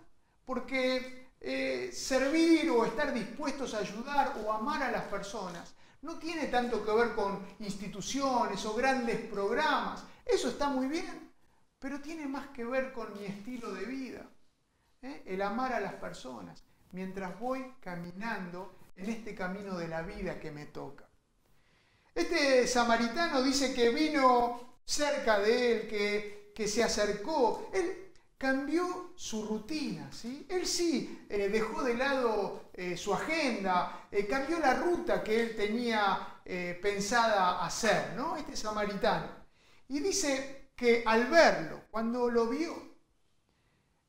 porque 0.45 1.29
eh, 1.41 1.91
servir 1.93 2.71
o 2.71 2.85
estar 2.85 3.13
dispuestos 3.13 3.75
a 3.75 3.79
ayudar 3.79 4.35
o 4.45 4.53
amar 4.53 4.83
a 4.83 4.91
las 4.91 5.05
personas 5.05 5.75
no 6.03 6.19
tiene 6.19 6.47
tanto 6.47 6.85
que 6.85 6.93
ver 6.93 7.15
con 7.15 7.45
instituciones 7.59 8.65
o 8.65 8.75
grandes 8.75 9.19
programas. 9.27 10.05
Eso 10.25 10.49
está 10.49 10.69
muy 10.69 10.87
bien, 10.87 11.28
pero 11.79 12.01
tiene 12.01 12.27
más 12.27 12.49
que 12.49 12.65
ver 12.65 12.93
con 12.93 13.13
mi 13.19 13.27
estilo 13.27 13.73
de 13.73 13.85
vida. 13.85 14.29
¿eh? 15.03 15.23
El 15.27 15.43
amar 15.43 15.73
a 15.73 15.81
las 15.81 15.95
personas 15.95 16.65
mientras 16.93 17.39
voy 17.39 17.75
caminando 17.81 18.75
en 18.97 19.11
este 19.11 19.35
camino 19.35 19.77
de 19.77 19.89
la 19.89 20.03
vida 20.03 20.41
que 20.41 20.51
me 20.51 20.67
toca. 20.67 21.09
Este 22.15 22.67
samaritano 22.67 23.43
dice 23.43 23.73
que 23.73 23.91
vino 23.91 24.81
cerca 24.85 25.39
de 25.39 25.73
él, 25.73 25.89
que, 25.89 26.53
que 26.55 26.67
se 26.67 26.83
acercó. 26.83 27.71
Él 27.73 28.09
cambió 28.39 29.13
su 29.17 29.45
rutina. 29.47 30.11
¿sí? 30.13 30.47
Él 30.49 30.67
sí 30.67 31.27
eh, 31.29 31.49
dejó 31.49 31.83
de 31.83 31.95
lado 31.95 32.71
eh, 32.73 32.97
su 32.97 33.13
agenda, 33.13 34.09
eh, 34.11 34.27
cambió 34.27 34.59
la 34.61 34.75
ruta 34.75 35.23
que 35.23 35.43
él 35.43 35.57
tenía 35.57 36.35
pensada 36.81 37.63
hacer, 37.63 38.15
¿no? 38.17 38.35
este 38.35 38.57
samaritano. 38.57 39.29
Y 39.87 40.01
dice 40.01 40.58
que 40.79 41.03
al 41.05 41.27
verlo, 41.27 41.83
cuando 41.91 42.31
lo 42.31 42.47
vio, 42.47 42.95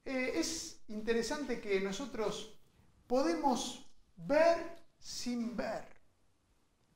es 0.06 0.82
interesante 0.88 1.60
que 1.60 1.82
nosotros 1.82 2.56
podemos 3.08 3.90
ver 4.16 4.78
sin 5.00 5.58
ver, 5.58 5.84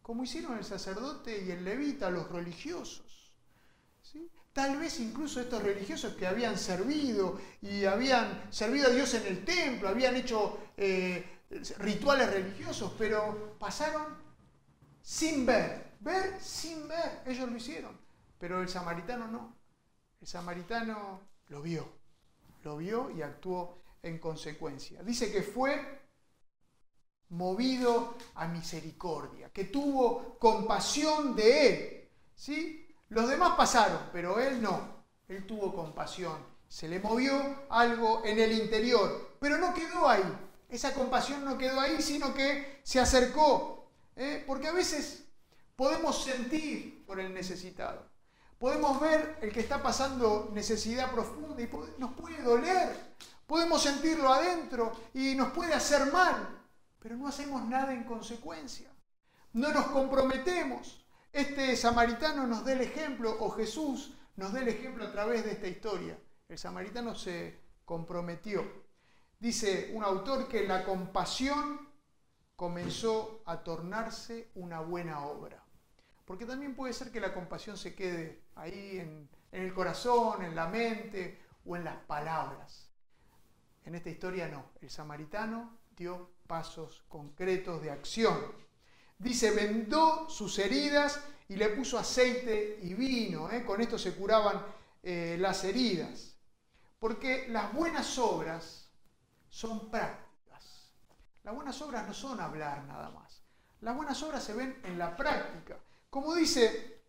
como 0.04 0.24
hicieron 0.24 0.60
el 0.60 0.64
sacerdote 0.64 1.44
y 1.44 1.50
el 1.50 1.66
levita, 1.66 2.12
los 2.12 2.32
religiosos. 2.32 3.36
¿sí? 4.04 4.30
Tal 4.54 4.78
vez 4.78 5.00
incluso 5.00 5.42
estos 5.42 5.64
religiosos 5.64 6.14
que 6.14 6.28
habían 6.28 6.56
servido 6.56 7.42
y 7.60 7.86
habían 7.86 8.54
servido 8.54 8.90
a 8.90 8.92
Dios 8.92 9.12
en 9.16 9.26
el 9.26 9.44
templo, 9.44 9.90
habían 9.90 10.16
hecho 10.16 10.60
eh, 10.78 11.40
rituales 11.80 12.32
religiosos, 12.32 12.94
pero 12.96 13.58
pasaron 13.58 14.06
sin 15.02 15.48
ver, 15.48 15.96
ver 16.00 16.40
sin 16.40 16.88
ver, 16.88 17.24
ellos 17.26 17.50
lo 17.50 17.58
hicieron, 17.58 18.00
pero 18.38 18.62
el 18.62 18.70
samaritano 18.70 19.28
no, 19.28 19.62
el 20.24 20.28
samaritano 20.28 21.20
lo 21.50 21.62
vio, 21.62 21.86
lo 22.64 22.78
vio 22.78 23.12
y 23.12 23.22
actuó 23.22 23.84
en 24.02 24.20
consecuencia. 24.20 25.04
Dice 25.04 25.30
que 25.30 25.44
fue 25.44 26.00
movido 27.28 28.16
a 28.36 28.48
misericordia, 28.48 29.50
que 29.50 29.66
tuvo 29.66 30.40
compasión 30.40 31.36
de 31.36 31.68
él, 31.68 32.10
¿sí? 32.34 32.88
Los 33.10 33.28
demás 33.28 33.56
pasaron, 33.58 34.00
pero 34.14 34.40
él 34.40 34.62
no. 34.62 35.04
Él 35.28 35.46
tuvo 35.46 35.76
compasión. 35.76 36.38
Se 36.70 36.88
le 36.88 37.02
movió 37.02 37.66
algo 37.70 38.24
en 38.24 38.40
el 38.40 38.54
interior, 38.54 39.36
pero 39.42 39.58
no 39.58 39.74
quedó 39.74 40.08
ahí. 40.08 40.24
Esa 40.70 40.94
compasión 40.94 41.44
no 41.44 41.58
quedó 41.58 41.82
ahí, 41.82 42.02
sino 42.02 42.34
que 42.34 42.80
se 42.84 43.02
acercó. 43.02 43.92
¿eh? 44.16 44.42
Porque 44.48 44.70
a 44.70 44.72
veces 44.72 45.26
podemos 45.76 46.24
sentir 46.24 47.06
por 47.06 47.20
el 47.20 47.34
necesitado. 47.34 48.12
Podemos 48.63 48.97
ver 49.02 49.39
el 49.41 49.52
que 49.52 49.60
está 49.60 49.84
pasando 49.84 50.49
necesidad 50.54 51.12
profunda 51.12 51.62
y 51.62 51.69
nos 51.97 52.13
puede 52.13 52.41
doler. 52.41 52.95
Podemos 53.45 53.84
sentirlo 53.84 54.32
adentro 54.32 54.93
y 55.13 55.36
nos 55.36 55.52
puede 55.52 55.73
hacer 55.73 56.10
mal, 56.13 56.63
pero 56.97 57.17
no 57.17 57.28
hacemos 57.28 57.62
nada 57.65 57.93
en 57.93 58.06
consecuencia. 58.06 58.89
No 59.52 59.67
nos 59.73 59.88
comprometemos 59.88 61.06
este 61.34 61.76
samaritano 61.76 62.47
nos 62.47 62.63
da 62.63 62.71
el 62.71 62.80
ejemplo, 62.80 63.36
o 63.38 63.49
Jesús 63.49 64.13
nos 64.38 64.54
da 64.54 64.62
el 64.62 64.69
ejemplo 64.69 65.04
a 65.04 65.12
través 65.12 65.43
de 65.43 65.52
esta 65.52 65.67
historia. 65.67 66.17
El 66.47 66.58
samaritano 66.58 67.15
se 67.15 67.60
comprometió. 67.84 68.63
Dice 69.39 69.91
un 69.93 70.06
autor 70.06 70.47
que 70.47 70.65
la 70.65 70.86
compasión 70.86 71.89
comenzó 72.56 73.43
a 73.45 73.62
tornarse 73.62 74.52
una 74.56 74.80
buena 74.80 75.26
obra. 75.26 75.62
Porque 76.26 76.46
también 76.46 76.76
puede 76.76 76.94
ser 76.94 77.12
que 77.12 77.20
la 77.20 77.34
compasión 77.34 77.78
se 77.78 77.94
quede 77.94 78.44
ahí 78.56 79.00
en, 79.00 79.30
el 79.52 79.74
corazón, 79.74 80.44
en 80.44 80.56
la 80.56 80.68
mente 80.68 81.40
o 81.66 81.76
en 81.76 81.84
las 81.84 81.98
palabras. 81.98 82.90
En 83.86 83.96
esta 83.96 84.10
historia 84.10 84.48
no. 84.48 84.72
El 84.82 84.90
samaritano 84.90 85.78
dio 85.96 86.32
pasos 86.48 87.04
concretos 87.10 87.82
de 87.82 87.92
acción. 87.92 88.40
Dice, 89.20 89.52
vendó 89.52 90.30
sus 90.30 90.58
heridas 90.60 91.22
y 91.50 91.56
le 91.56 91.70
puso 91.70 92.00
aceite 92.00 92.80
y 92.82 92.94
vino. 92.94 93.52
¿eh? 93.52 93.64
Con 93.66 93.82
esto 93.82 93.98
se 93.98 94.16
curaban 94.16 94.66
eh, 95.04 95.38
las 95.40 95.64
heridas. 95.66 96.36
Porque 97.00 97.48
las 97.50 97.74
buenas 97.74 98.18
obras 98.18 98.90
son 99.50 99.92
prácticas. 99.92 100.90
Las 101.44 101.54
buenas 101.54 101.82
obras 101.82 102.08
no 102.08 102.14
son 102.14 102.40
hablar 102.40 102.86
nada 102.86 103.10
más. 103.12 103.44
Las 103.82 103.96
buenas 103.96 104.24
obras 104.24 104.42
se 104.42 104.54
ven 104.54 104.80
en 104.84 104.98
la 104.98 105.16
práctica. 105.18 105.78
Como 106.13 106.36
dice 106.36 107.02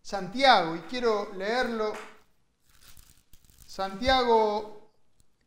Santiago, 0.00 0.76
y 0.76 0.78
quiero 0.82 1.32
leerlo, 1.34 1.92
Santiago 3.66 4.92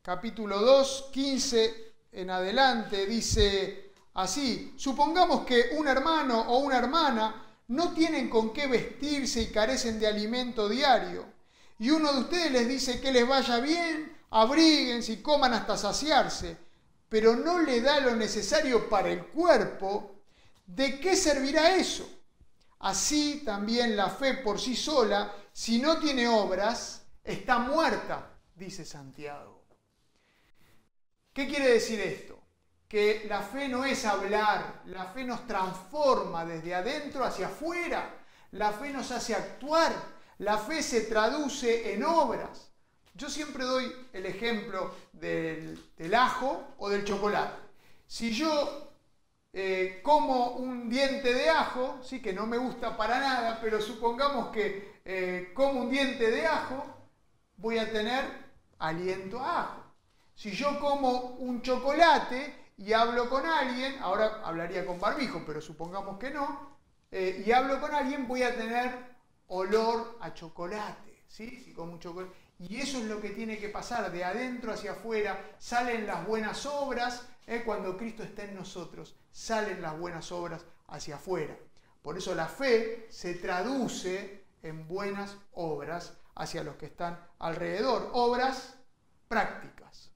capítulo 0.01 0.59
2, 0.59 1.11
15 1.13 1.93
en 2.11 2.29
adelante, 2.29 3.05
dice, 3.05 3.93
Así, 4.15 4.73
supongamos 4.75 5.45
que 5.45 5.69
un 5.77 5.87
hermano 5.87 6.41
o 6.41 6.57
una 6.57 6.77
hermana 6.77 7.41
no 7.69 7.93
tienen 7.93 8.29
con 8.29 8.51
qué 8.51 8.67
vestirse 8.67 9.43
y 9.43 9.47
carecen 9.49 9.97
de 9.97 10.07
alimento 10.07 10.67
diario. 10.67 11.23
Y 11.79 11.89
uno 11.89 12.11
de 12.11 12.19
ustedes 12.19 12.51
les 12.51 12.67
dice 12.67 12.99
que 12.99 13.13
les 13.13 13.25
vaya 13.25 13.61
bien, 13.61 14.13
abríguense 14.29 15.13
y 15.13 15.21
coman 15.21 15.53
hasta 15.53 15.77
saciarse, 15.77 16.57
pero 17.07 17.33
no 17.33 17.59
le 17.59 17.79
da 17.79 18.01
lo 18.01 18.13
necesario 18.13 18.89
para 18.89 19.07
el 19.07 19.27
cuerpo, 19.27 20.17
¿de 20.65 20.99
qué 20.99 21.15
servirá 21.15 21.77
eso? 21.77 22.17
Así 22.81 23.43
también 23.45 23.95
la 23.95 24.09
fe 24.09 24.35
por 24.35 24.59
sí 24.59 24.75
sola, 24.75 25.33
si 25.53 25.79
no 25.79 25.99
tiene 25.99 26.27
obras, 26.27 27.03
está 27.23 27.59
muerta, 27.59 28.37
dice 28.55 28.85
Santiago. 28.85 29.65
¿Qué 31.33 31.47
quiere 31.47 31.69
decir 31.73 31.99
esto? 31.99 32.41
que 32.91 33.23
la 33.29 33.41
fe 33.41 33.69
no 33.69 33.85
es 33.85 34.03
hablar, 34.03 34.81
la 34.87 35.05
fe 35.05 35.23
nos 35.23 35.47
transforma 35.47 36.43
desde 36.43 36.75
adentro 36.75 37.23
hacia 37.23 37.47
afuera, 37.47 38.17
la 38.51 38.73
fe 38.73 38.89
nos 38.89 39.09
hace 39.11 39.33
actuar, 39.33 39.93
la 40.39 40.57
fe 40.57 40.83
se 40.83 41.03
traduce 41.03 41.93
en 41.93 42.03
obras. 42.03 42.69
Yo 43.13 43.29
siempre 43.29 43.63
doy 43.63 43.89
el 44.11 44.25
ejemplo 44.25 44.93
del, 45.13 45.79
ajo 46.13 46.73
o 46.79 46.89
del 46.89 47.05
chocolate. 47.05 47.61
Si 48.07 48.33
yo 48.33 48.90
eh, 49.53 49.99
como 50.03 50.51
un 50.51 50.89
diente 50.89 51.33
de 51.33 51.49
ajo, 51.49 51.99
sí 52.01 52.21
que 52.21 52.33
no 52.33 52.47
me 52.47 52.57
gusta 52.57 52.95
para 52.95 53.19
nada, 53.19 53.59
pero 53.61 53.81
supongamos 53.81 54.49
que 54.49 55.01
eh, 55.03 55.51
como 55.53 55.81
un 55.81 55.89
diente 55.89 56.31
de 56.31 56.45
ajo, 56.45 56.83
voy 57.57 57.77
a 57.77 57.91
tener 57.91 58.23
aliento 58.79 59.39
a 59.39 59.61
ajo. 59.61 59.83
Si 60.35 60.51
yo 60.51 60.79
como 60.79 61.35
un 61.39 61.61
chocolate, 61.61 62.61
y 62.77 62.93
hablo 62.93 63.29
con 63.29 63.45
alguien, 63.45 63.97
ahora 64.01 64.41
hablaría 64.43 64.85
con 64.85 64.99
barbijo, 64.99 65.43
pero 65.45 65.61
supongamos 65.61 66.17
que 66.17 66.31
no, 66.31 66.77
eh, 67.11 67.43
y 67.45 67.51
hablo 67.51 67.79
con 67.79 67.93
alguien, 67.93 68.27
voy 68.27 68.41
a 68.41 68.55
tener 68.55 68.91
olor 69.47 70.17
a 70.21 70.33
chocolate, 70.33 71.23
¿sí? 71.27 71.73
como 71.75 71.93
un 71.93 71.99
chocolate. 71.99 72.33
Y 72.57 72.79
eso 72.79 72.99
es 72.99 73.05
lo 73.05 73.21
que 73.21 73.29
tiene 73.29 73.57
que 73.59 73.69
pasar, 73.69 74.11
de 74.11 74.23
adentro 74.23 74.71
hacia 74.71 74.93
afuera, 74.93 75.55
salen 75.59 76.07
las 76.07 76.25
buenas 76.25 76.65
obras, 76.65 77.27
¿eh? 77.47 77.63
cuando 77.65 77.97
Cristo 77.97 78.23
está 78.23 78.43
en 78.43 78.55
nosotros, 78.55 79.15
salen 79.31 79.81
las 79.81 79.97
buenas 79.97 80.31
obras 80.31 80.65
hacia 80.87 81.15
afuera. 81.15 81.57
Por 82.01 82.17
eso 82.17 82.33
la 82.35 82.47
fe 82.47 83.07
se 83.09 83.35
traduce 83.35 84.43
en 84.63 84.87
buenas 84.87 85.37
obras 85.53 86.13
hacia 86.35 86.63
los 86.63 86.75
que 86.75 86.87
están 86.87 87.19
alrededor, 87.39 88.09
obras 88.13 88.75
prácticas. 89.27 90.11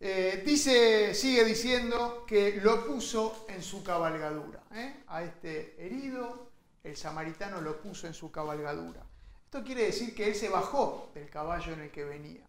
Eh, 0.00 0.42
dice, 0.46 1.14
sigue 1.14 1.44
diciendo 1.44 2.24
que 2.26 2.60
lo 2.62 2.86
puso 2.86 3.46
en 3.48 3.62
su 3.62 3.82
cabalgadura. 3.82 4.62
¿eh? 4.72 5.02
A 5.08 5.22
este 5.22 5.74
herido, 5.84 6.50
el 6.84 6.96
samaritano 6.96 7.60
lo 7.60 7.80
puso 7.80 8.06
en 8.06 8.14
su 8.14 8.30
cabalgadura. 8.30 9.04
Esto 9.44 9.64
quiere 9.64 9.84
decir 9.84 10.14
que 10.14 10.28
él 10.28 10.34
se 10.34 10.48
bajó 10.48 11.10
del 11.14 11.28
caballo 11.30 11.72
en 11.72 11.80
el 11.80 11.90
que 11.90 12.04
venía. 12.04 12.46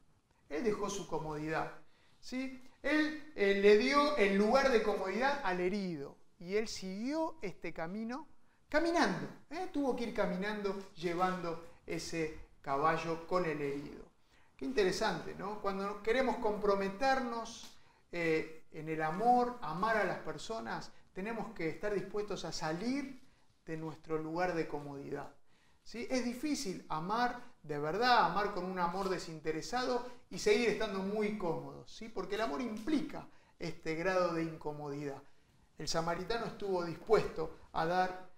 Él 0.49 0.63
dejó 0.63 0.89
su 0.89 1.07
comodidad. 1.07 1.71
¿sí? 2.19 2.61
Él 2.81 3.31
eh, 3.35 3.59
le 3.61 3.77
dio 3.77 4.15
el 4.17 4.37
lugar 4.37 4.71
de 4.71 4.81
comodidad 4.81 5.41
al 5.43 5.59
herido 5.59 6.17
y 6.37 6.55
él 6.55 6.67
siguió 6.67 7.37
este 7.41 7.73
camino 7.73 8.27
caminando. 8.69 9.27
¿eh? 9.49 9.69
Tuvo 9.71 9.95
que 9.95 10.05
ir 10.05 10.13
caminando 10.13 10.91
llevando 10.95 11.65
ese 11.85 12.39
caballo 12.61 13.27
con 13.27 13.45
el 13.45 13.61
herido. 13.61 14.05
Qué 14.55 14.65
interesante, 14.65 15.35
¿no? 15.35 15.61
Cuando 15.61 16.03
queremos 16.03 16.37
comprometernos 16.37 17.77
eh, 18.11 18.65
en 18.71 18.89
el 18.89 19.01
amor, 19.01 19.57
amar 19.61 19.97
a 19.97 20.03
las 20.03 20.19
personas, 20.19 20.91
tenemos 21.13 21.53
que 21.53 21.69
estar 21.69 21.93
dispuestos 21.93 22.45
a 22.45 22.51
salir 22.51 23.21
de 23.65 23.77
nuestro 23.77 24.17
lugar 24.17 24.55
de 24.55 24.67
comodidad. 24.67 25.33
¿sí? 25.83 26.07
Es 26.09 26.25
difícil 26.25 26.85
amar 26.89 27.41
de 27.63 27.79
verdad, 27.79 28.25
amar 28.25 28.53
con 28.53 28.65
un 28.65 28.79
amor 28.79 29.09
desinteresado 29.09 30.05
y 30.29 30.39
seguir 30.39 30.69
estando 30.69 30.99
muy 30.99 31.37
cómodos, 31.37 31.91
¿sí? 31.91 32.09
porque 32.09 32.35
el 32.35 32.41
amor 32.41 32.61
implica 32.61 33.27
este 33.57 33.95
grado 33.95 34.33
de 34.33 34.43
incomodidad. 34.43 35.21
El 35.77 35.87
samaritano 35.87 36.45
estuvo 36.45 36.83
dispuesto 36.83 37.57
a 37.73 37.85
dar 37.85 38.29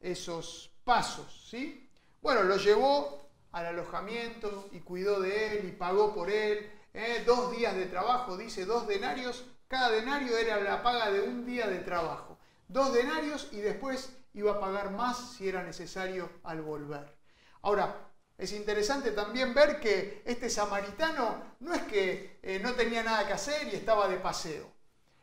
esos 0.00 0.70
pasos. 0.84 1.48
¿sí? 1.48 1.90
Bueno, 2.22 2.42
lo 2.42 2.56
llevó 2.56 3.30
al 3.52 3.66
alojamiento 3.66 4.68
y 4.72 4.80
cuidó 4.80 5.20
de 5.20 5.58
él 5.58 5.68
y 5.68 5.72
pagó 5.72 6.14
por 6.14 6.30
él. 6.30 6.70
¿eh? 6.94 7.22
Dos 7.26 7.56
días 7.56 7.74
de 7.74 7.86
trabajo, 7.86 8.36
dice, 8.36 8.64
dos 8.64 8.86
denarios. 8.86 9.44
Cada 9.68 9.90
denario 9.90 10.36
era 10.36 10.60
la 10.60 10.82
paga 10.82 11.10
de 11.10 11.22
un 11.22 11.44
día 11.46 11.68
de 11.68 11.78
trabajo. 11.78 12.38
Dos 12.68 12.92
denarios 12.92 13.48
y 13.52 13.60
después 13.60 14.16
iba 14.34 14.52
a 14.52 14.60
pagar 14.60 14.90
más 14.90 15.32
si 15.32 15.48
era 15.48 15.62
necesario 15.62 16.30
al 16.42 16.62
volver. 16.62 17.16
Ahora, 17.62 18.09
es 18.40 18.52
interesante 18.52 19.10
también 19.10 19.52
ver 19.52 19.78
que 19.78 20.22
este 20.24 20.48
samaritano 20.48 21.56
no 21.60 21.74
es 21.74 21.82
que 21.82 22.38
eh, 22.42 22.58
no 22.58 22.72
tenía 22.72 23.02
nada 23.02 23.26
que 23.26 23.34
hacer 23.34 23.68
y 23.68 23.76
estaba 23.76 24.08
de 24.08 24.16
paseo. 24.16 24.66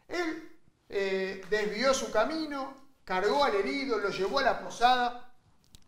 Él 0.07 0.59
eh, 0.87 1.41
desvió 1.49 1.95
su 1.95 2.11
camino, 2.11 2.75
cargó 3.03 3.43
al 3.43 3.55
herido, 3.55 3.97
lo 3.97 4.09
llevó 4.09 4.37
a 4.37 4.43
la 4.43 4.61
posada, 4.61 5.33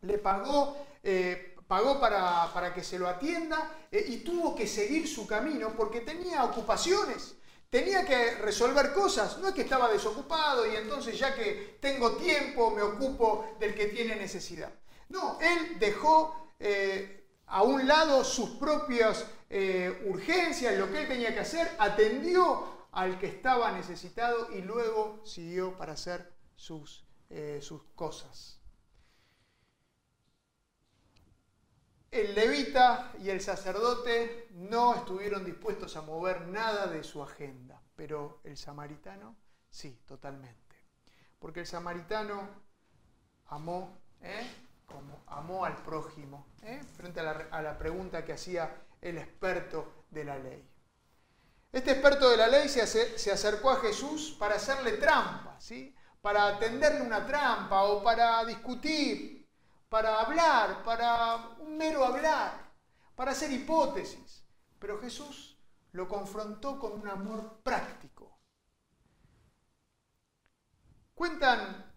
le 0.01 0.17
pagó, 0.17 0.87
eh, 1.03 1.55
pagó 1.67 1.99
para, 1.99 2.51
para, 2.51 2.73
que 2.73 2.83
se 2.83 2.97
lo 2.97 3.07
atienda 3.07 3.75
y 3.91 4.17
tuvo 4.17 4.55
que 4.55 4.65
seguir 4.65 5.07
su 5.07 5.27
camino 5.27 5.73
porque 5.77 6.01
tenía 6.01 6.43
ocupaciones. 6.43 7.35
Tenía 7.69 8.03
que 8.03 8.31
resolver 8.37 8.91
cosas, 8.93 9.37
no 9.37 9.49
es 9.49 9.53
que 9.53 9.61
estaba 9.61 9.91
desocupado 9.91 10.65
y 10.65 10.75
entonces 10.75 11.19
ya 11.19 11.35
que 11.35 11.77
tengo 11.79 12.13
tiempo 12.13 12.71
me 12.71 12.81
ocupo 12.81 13.55
del 13.59 13.75
que 13.75 13.85
tiene 13.85 14.15
necesidad. 14.15 14.71
No, 15.09 15.37
él 15.39 15.77
dejó 15.77 16.49
a 17.49 17.63
un 17.63 17.88
lado 17.88 18.23
sus 18.23 18.51
propias 18.51 19.25
eh, 19.49 20.05
urgencias, 20.07 20.77
lo 20.77 20.91
que 20.91 21.01
él 21.01 21.07
tenía 21.07 21.33
que 21.33 21.39
hacer, 21.39 21.75
atendió 21.79 22.88
al 22.91 23.17
que 23.19 23.27
estaba 23.27 23.71
necesitado 23.71 24.51
y 24.51 24.62
luego 24.62 25.19
siguió 25.25 25.75
para 25.77 25.93
hacer 25.93 26.31
sus, 26.55 27.03
eh, 27.29 27.59
sus 27.62 27.83
cosas. 27.95 28.59
El 32.12 32.33
levita 32.33 33.13
y 33.21 33.29
el 33.29 33.41
sacerdote 33.41 34.47
no 34.51 34.95
estuvieron 34.95 35.45
dispuestos 35.45 35.95
a 35.95 36.01
mover 36.01 36.47
nada 36.47 36.88
de 36.88 37.03
su 37.03 37.21
agenda, 37.21 37.81
pero 37.95 38.41
el 38.43 38.57
samaritano 38.57 39.35
sí, 39.69 39.99
totalmente. 40.07 40.75
Porque 41.39 41.62
el 41.62 41.67
samaritano 41.67 42.47
amó, 43.47 43.99
¿eh? 44.21 44.68
Como 44.89 45.23
amó 45.28 45.65
al 45.65 45.75
prójimo, 45.84 46.47
¿eh? 46.63 46.82
frente 46.95 47.19
a 47.19 47.62
la, 47.62 47.78
pregunta 47.78 48.25
que 48.25 48.34
hacía 48.34 48.84
el 49.02 49.17
experto 49.17 50.06
de 50.10 50.23
la 50.23 50.38
ley. 50.38 50.67
Este 51.71 51.91
experto 51.91 52.30
de 52.30 52.38
la 52.38 52.47
ley 52.47 52.67
se, 52.67 52.86
se 52.86 53.32
acercó 53.32 53.69
a 53.69 53.78
Jesús 53.78 54.36
para 54.39 54.56
hacerle 54.56 54.93
trampa, 54.93 55.60
¿sí? 55.60 55.95
para 56.21 56.58
tenderle 56.60 57.02
una 57.02 57.25
trampa 57.25 57.84
o 57.84 58.04
para 58.04 58.43
discutir, 58.45 59.47
para 59.88 60.19
hablar, 60.19 60.84
para 60.84 61.56
un 61.60 61.78
mero 61.78 62.04
hablar, 62.04 62.71
para 63.15 63.32
hacer 63.32 63.52
hipótesis. 63.52 64.43
Pero 64.80 64.99
Jesús 64.99 65.58
lo 65.91 66.08
confrontó 66.08 66.80
con 66.80 66.93
un 66.93 67.08
amor 67.08 67.62
práctico. 67.63 68.39
Cuentan 71.13 71.88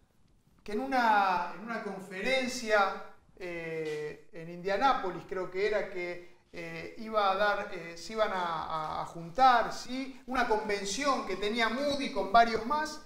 que 0.62 0.72
en 0.72 0.80
una, 0.80 1.52
en 1.54 1.64
una 1.64 1.82
conferencia 1.82 3.04
eh, 3.36 4.28
en 4.32 4.48
Indianápolis, 4.50 5.24
creo 5.28 5.50
que 5.50 5.66
era, 5.66 5.90
que 5.90 6.32
eh, 6.52 6.94
iba 6.98 7.30
a 7.30 7.34
dar, 7.34 7.70
eh, 7.72 7.96
se 7.96 8.12
iban 8.12 8.30
a, 8.32 9.04
juntar, 9.06 9.72
¿sí? 9.72 10.22
una 10.26 10.46
convención 10.46 11.26
que 11.26 11.36
tenía 11.36 11.68
Moody 11.68 12.12
con 12.12 12.30
varios 12.32 12.64
más, 12.66 13.02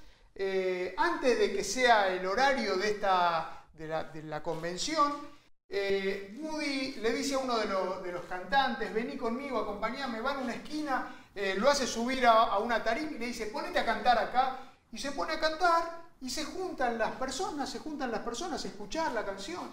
antes 0.99 1.39
de 1.39 1.55
que 1.55 1.65
sea 1.65 2.09
el 2.09 2.27
horario 2.27 2.77
de, 2.77 2.91
esta, 2.91 3.65
de, 3.73 3.89
la, 3.89 4.05
de 4.05 4.23
la 4.25 4.43
convención, 4.43 5.15
Moody 5.71 6.97
le 7.01 7.13
dice 7.15 7.37
a 7.37 7.39
uno 7.39 7.57
de, 7.57 7.67
de, 7.67 8.13
los 8.13 8.25
cantantes, 8.27 8.93
vení 8.93 9.17
conmigo, 9.17 9.59
acompañame, 9.59 10.21
va 10.21 10.33
a 10.33 10.39
una 10.39 10.55
esquina, 10.55 11.15
lo 11.57 11.71
hace 11.71 11.87
subir 11.87 12.27
a, 12.27 12.43
a 12.43 12.59
una 12.59 12.85
tarima 12.85 13.13
y 13.13 13.19
le 13.19 13.27
dice, 13.27 13.47
ponete 13.47 13.79
a 13.79 13.87
cantar 13.87 14.19
acá, 14.19 14.59
y 14.93 14.99
se 14.99 15.13
pone 15.13 15.33
a 15.33 15.41
cantar, 15.41 16.06
y 16.27 16.31
se 16.31 16.45
juntan 16.45 16.99
las 16.99 17.13
personas, 17.13 17.71
se 17.71 17.79
juntan 17.79 18.11
las 18.11 18.23
personas 18.23 18.65
a 18.65 18.67
escuchar 18.67 19.13
la 19.13 19.25
canción. 19.25 19.71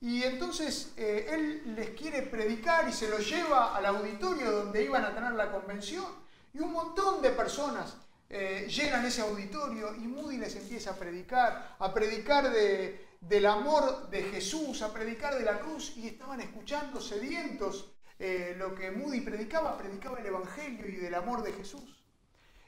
Y 0.00 0.22
entonces 0.22 0.92
eh, 0.96 1.26
él 1.30 1.74
les 1.74 1.90
quiere 1.90 2.22
predicar 2.22 2.88
y 2.88 2.92
se 2.92 3.08
los 3.08 3.28
lleva 3.28 3.76
al 3.76 3.86
auditorio 3.86 4.52
donde 4.52 4.84
iban 4.84 5.04
a 5.04 5.12
tener 5.12 5.32
la 5.32 5.50
convención. 5.50 6.06
Y 6.54 6.60
un 6.60 6.70
montón 6.70 7.20
de 7.22 7.30
personas 7.30 7.96
eh, 8.30 8.68
llenan 8.70 9.04
ese 9.04 9.22
auditorio 9.22 9.96
y 9.96 10.06
Moody 10.06 10.36
les 10.36 10.54
empieza 10.54 10.90
a 10.92 10.94
predicar, 10.94 11.74
a 11.76 11.92
predicar 11.92 12.52
de, 12.52 13.08
del 13.20 13.46
amor 13.46 14.08
de 14.08 14.22
Jesús, 14.22 14.82
a 14.82 14.92
predicar 14.92 15.36
de 15.36 15.44
la 15.44 15.58
cruz. 15.58 15.96
Y 15.96 16.06
estaban 16.06 16.40
escuchando 16.40 17.00
sedientos 17.00 17.90
eh, 18.20 18.54
lo 18.56 18.76
que 18.76 18.92
Moody 18.92 19.22
predicaba, 19.22 19.76
predicaba 19.76 20.20
el 20.20 20.26
Evangelio 20.26 20.86
y 20.86 20.94
del 20.98 21.16
amor 21.16 21.42
de 21.42 21.52
Jesús. 21.52 21.95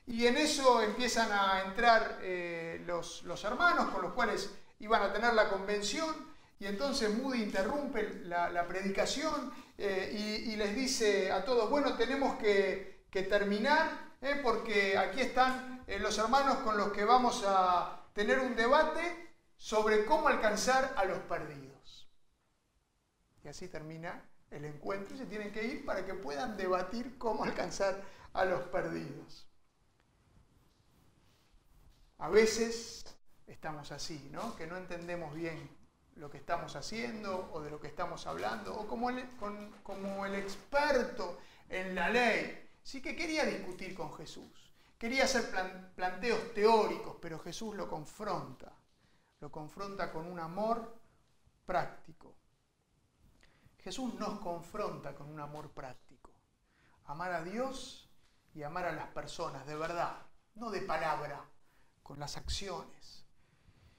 Y 0.09 0.27
en 0.27 0.39
eso 0.39 0.81
empiezan 0.81 1.31
a 1.31 1.65
entrar 1.67 2.21
eh, 2.23 2.83
los, 2.87 3.23
hermanos 3.45 3.91
con 3.91 4.01
los 4.01 4.15
cuales 4.15 4.51
iban 4.81 5.03
a 5.03 5.13
tener 5.13 5.35
la 5.35 5.51
convención. 5.51 6.09
Y 6.59 6.65
entonces 6.65 7.15
Moody 7.15 7.43
interrumpe 7.43 8.23
la, 8.25 8.67
predicación 8.67 9.53
eh, 9.77 10.45
y, 10.47 10.57
les 10.57 10.75
dice 10.75 11.31
a 11.31 11.45
todos, 11.45 11.69
bueno, 11.69 11.95
tenemos 11.97 12.39
que, 12.39 13.07
terminar 13.29 14.15
eh, 14.23 14.41
porque 14.43 14.97
aquí 14.97 15.21
están 15.21 15.85
los 16.01 16.17
hermanos 16.19 16.59
con 16.59 16.79
los 16.79 16.93
que 16.93 17.05
vamos 17.05 17.45
a 17.47 18.05
tener 18.15 18.39
un 18.39 18.57
debate 18.57 19.35
sobre 19.57 20.07
cómo 20.07 20.29
alcanzar 20.29 20.95
a 20.97 21.05
los 21.05 21.19
perdidos. 21.19 22.09
Y 23.45 23.49
así 23.49 23.69
termina 23.69 24.25
el 24.51 24.65
encuentro 24.65 25.17
y 25.17 25.19
se 25.19 25.27
tienen 25.27 25.53
que 25.53 25.65
ir 25.65 25.85
para 25.85 26.07
que 26.07 26.15
puedan 26.15 26.57
debatir 26.57 27.19
cómo 27.19 27.45
alcanzar 27.45 28.03
a 28.33 28.45
los 28.47 28.63
perdidos. 28.69 29.48
A 32.19 32.29
veces 32.29 33.05
estamos 33.47 33.93
así, 33.93 34.29
¿no? 34.33 34.57
Que 34.57 34.67
no 34.67 34.77
entendemos 34.77 35.35
bien 35.35 35.79
lo 36.17 36.29
que 36.31 36.39
estamos 36.39 36.75
haciendo 36.75 37.49
o 37.53 37.61
de 37.61 37.71
lo 37.71 37.81
que 37.81 37.87
estamos 37.87 38.27
hablando, 38.27 38.75
o 38.75 38.87
como 38.89 39.09
el, 39.11 40.35
experto 40.35 41.39
en 41.69 41.95
la 41.95 42.11
ley, 42.11 42.71
sí 42.83 43.01
que 43.01 43.15
quería 43.15 43.45
discutir 43.45 43.95
con 43.95 44.13
Jesús, 44.15 44.73
quería 44.99 45.25
hacer 45.25 45.45
planteos 45.95 46.53
teóricos, 46.55 47.17
pero 47.21 47.39
Jesús 47.39 47.77
lo 47.77 47.89
confronta, 47.89 48.73
lo 49.41 49.53
confronta 49.53 50.11
con 50.11 50.27
un 50.27 50.41
amor 50.41 50.97
práctico. 51.65 52.35
Jesús 53.79 54.15
nos 54.15 54.41
confronta 54.41 55.15
con 55.15 55.29
un 55.29 55.39
amor 55.39 55.71
práctico. 55.71 56.33
Amar 57.05 57.33
a 57.33 57.45
Dios 57.45 58.11
y 58.55 58.65
amar 58.65 58.87
a 58.87 58.93
las 58.93 59.07
personas, 59.09 59.67
de 59.67 59.77
verdad, 59.77 60.17
no 60.57 60.71
de 60.71 60.83
palabra, 60.83 61.45
con 62.09 62.19
las 62.19 62.39
acciones. 62.39 63.27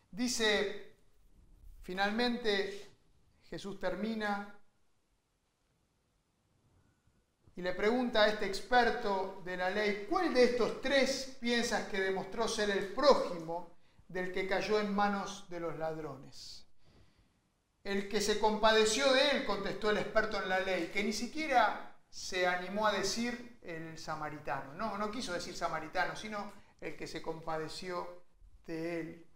Dice, 0.10 0.96
finalmente 1.84 2.96
Jesús 3.48 3.80
termina 3.80 4.60
y 7.56 7.62
le 7.62 7.74
pregunta 7.74 8.24
a 8.24 8.30
este 8.30 8.48
experto 8.48 9.44
de 9.46 9.58
la 9.58 9.70
ley, 9.70 10.08
¿cuál 10.10 10.34
de 10.34 10.46
estos 10.46 10.82
tres 10.82 11.38
piensas 11.40 11.88
que 11.88 12.02
demostró 12.02 12.48
ser 12.48 12.72
el 12.72 12.94
prójimo 12.94 13.78
del 14.08 14.32
que 14.32 14.48
cayó 14.48 14.80
en 14.80 14.92
manos 14.92 15.48
de 15.48 15.60
los 15.60 15.78
ladrones? 15.78 16.66
El 17.84 18.10
que 18.10 18.22
se 18.22 18.40
compadeció 18.40 19.14
de 19.14 19.30
él, 19.30 19.46
contestó 19.46 19.92
el 19.92 19.98
experto 20.00 20.42
en 20.42 20.50
la 20.50 20.60
ley, 20.62 20.90
que 20.92 21.04
ni 21.04 21.14
siquiera 21.14 21.96
se 22.10 22.48
animó 22.48 22.88
a 22.88 22.92
decir 22.92 23.60
el 23.62 24.00
samaritano. 24.00 24.74
No, 24.74 24.98
no 24.98 25.12
quiso 25.12 25.32
decir 25.32 25.56
samaritano, 25.56 26.16
sino 26.16 26.52
el 26.82 26.96
que 26.96 27.08
se 27.08 27.22
compadeció 27.22 28.24
de 28.66 29.00
él, 29.00 29.28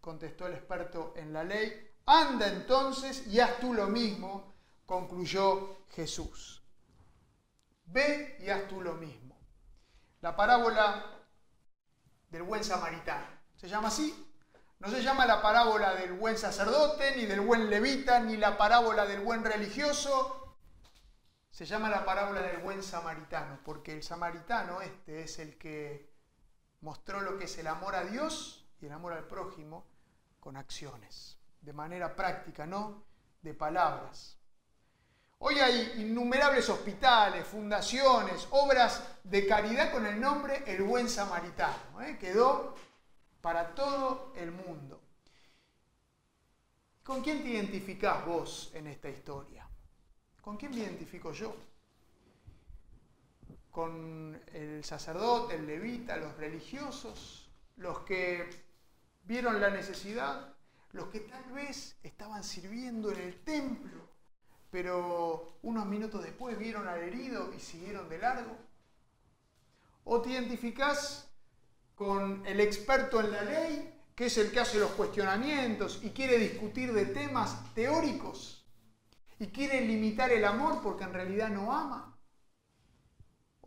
contestó 0.00 0.46
el 0.46 0.54
experto 0.54 1.12
en 1.16 1.32
la 1.32 1.44
ley, 1.44 1.90
anda 2.06 2.48
entonces 2.48 3.26
y 3.26 3.40
haz 3.40 3.58
tú 3.60 3.74
lo 3.74 3.86
mismo, 3.86 4.54
concluyó 4.86 5.76
Jesús. 5.90 6.62
Ve 7.84 8.36
y 8.40 8.50
haz 8.50 8.66
tú 8.68 8.80
lo 8.80 8.94
mismo. 8.94 9.38
La 10.20 10.34
parábola 10.34 11.04
del 12.30 12.42
buen 12.42 12.64
samaritano. 12.64 13.26
¿Se 13.56 13.68
llama 13.68 13.88
así? 13.88 14.24
No 14.78 14.88
se 14.88 15.02
llama 15.02 15.26
la 15.26 15.42
parábola 15.42 15.94
del 15.94 16.12
buen 16.12 16.38
sacerdote, 16.38 17.16
ni 17.16 17.26
del 17.26 17.40
buen 17.40 17.68
levita, 17.68 18.20
ni 18.20 18.36
la 18.36 18.56
parábola 18.56 19.06
del 19.06 19.20
buen 19.20 19.44
religioso. 19.44 20.56
Se 21.50 21.66
llama 21.66 21.88
la 21.88 22.04
parábola 22.04 22.42
del 22.42 22.58
buen 22.58 22.82
samaritano, 22.82 23.60
porque 23.64 23.92
el 23.92 24.02
samaritano 24.02 24.80
este 24.80 25.22
es 25.22 25.38
el 25.40 25.58
que 25.58 26.12
mostró 26.80 27.20
lo 27.20 27.38
que 27.38 27.44
es 27.44 27.58
el 27.58 27.66
amor 27.66 27.94
a 27.94 28.04
Dios 28.04 28.66
y 28.80 28.86
el 28.86 28.92
amor 28.92 29.12
al 29.12 29.26
prójimo 29.26 29.84
con 30.40 30.56
acciones, 30.56 31.38
de 31.60 31.72
manera 31.72 32.14
práctica, 32.14 32.66
no 32.66 33.04
de 33.42 33.54
palabras. 33.54 34.36
Hoy 35.40 35.58
hay 35.60 35.94
innumerables 35.98 36.68
hospitales, 36.68 37.46
fundaciones, 37.46 38.48
obras 38.50 39.02
de 39.22 39.46
caridad 39.46 39.92
con 39.92 40.04
el 40.04 40.20
nombre 40.20 40.64
El 40.66 40.82
Buen 40.82 41.08
Samaritano. 41.08 42.02
¿eh? 42.02 42.18
Quedó 42.18 42.74
para 43.40 43.74
todo 43.74 44.32
el 44.34 44.50
mundo. 44.50 45.00
¿Con 47.04 47.22
quién 47.22 47.42
te 47.42 47.50
identificás 47.50 48.26
vos 48.26 48.70
en 48.74 48.88
esta 48.88 49.08
historia? 49.08 49.66
¿Con 50.42 50.56
quién 50.56 50.72
me 50.72 50.78
identifico 50.78 51.32
yo? 51.32 51.54
¿Con 53.70 54.40
el 54.52 54.84
sacerdote, 54.84 55.56
el 55.56 55.66
levita, 55.66 56.16
los 56.16 56.36
religiosos, 56.36 57.48
los 57.76 58.00
que 58.00 58.48
vieron 59.24 59.60
la 59.60 59.70
necesidad, 59.70 60.54
los 60.92 61.08
que 61.08 61.20
tal 61.20 61.44
vez 61.52 61.96
estaban 62.02 62.42
sirviendo 62.42 63.12
en 63.12 63.20
el 63.20 63.44
templo 63.44 64.08
pero 64.70 65.58
unos 65.62 65.86
minutos 65.86 66.22
después 66.22 66.58
vieron 66.58 66.86
al 66.88 67.00
herido 67.00 67.52
y 67.54 67.60
siguieron 67.60 68.08
de 68.08 68.18
largo? 68.18 68.56
¿O 70.04 70.20
te 70.20 70.30
identificás 70.30 71.30
con 71.94 72.46
el 72.46 72.60
experto 72.60 73.20
en 73.20 73.32
la 73.32 73.42
ley, 73.42 73.94
que 74.14 74.26
es 74.26 74.38
el 74.38 74.50
que 74.50 74.60
hace 74.60 74.78
los 74.78 74.90
cuestionamientos 74.92 76.00
y 76.02 76.10
quiere 76.10 76.38
discutir 76.38 76.92
de 76.92 77.06
temas 77.06 77.74
teóricos? 77.74 78.66
¿Y 79.38 79.48
quiere 79.48 79.80
limitar 79.82 80.30
el 80.32 80.44
amor 80.44 80.80
porque 80.82 81.04
en 81.04 81.12
realidad 81.12 81.48
no 81.48 81.72
ama? 81.72 82.17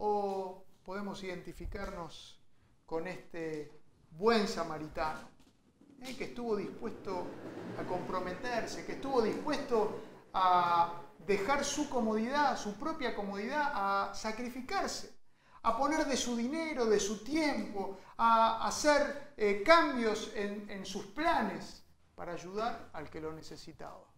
¿O 0.03 0.65
podemos 0.83 1.21
identificarnos 1.21 2.41
con 2.87 3.05
este 3.07 3.71
buen 4.09 4.47
samaritano, 4.47 5.29
eh, 6.01 6.15
que 6.17 6.23
estuvo 6.23 6.55
dispuesto 6.55 7.27
a 7.77 7.83
comprometerse, 7.83 8.83
que 8.83 8.93
estuvo 8.93 9.21
dispuesto 9.21 10.01
a 10.33 11.03
dejar 11.19 11.63
su 11.63 11.87
comodidad, 11.87 12.57
su 12.57 12.79
propia 12.79 13.15
comodidad, 13.15 13.71
a 13.75 14.15
sacrificarse, 14.15 15.19
a 15.61 15.77
poner 15.77 16.05
de 16.05 16.17
su 16.17 16.35
dinero, 16.35 16.87
de 16.87 16.99
su 16.99 17.23
tiempo, 17.23 17.99
a 18.17 18.65
hacer 18.65 19.33
eh, 19.37 19.61
cambios 19.63 20.31
en, 20.33 20.67
en 20.67 20.83
sus 20.83 21.05
planes 21.05 21.83
para 22.15 22.33
ayudar 22.33 22.89
al 22.93 23.07
que 23.07 23.21
lo 23.21 23.31
necesitaba. 23.33 24.10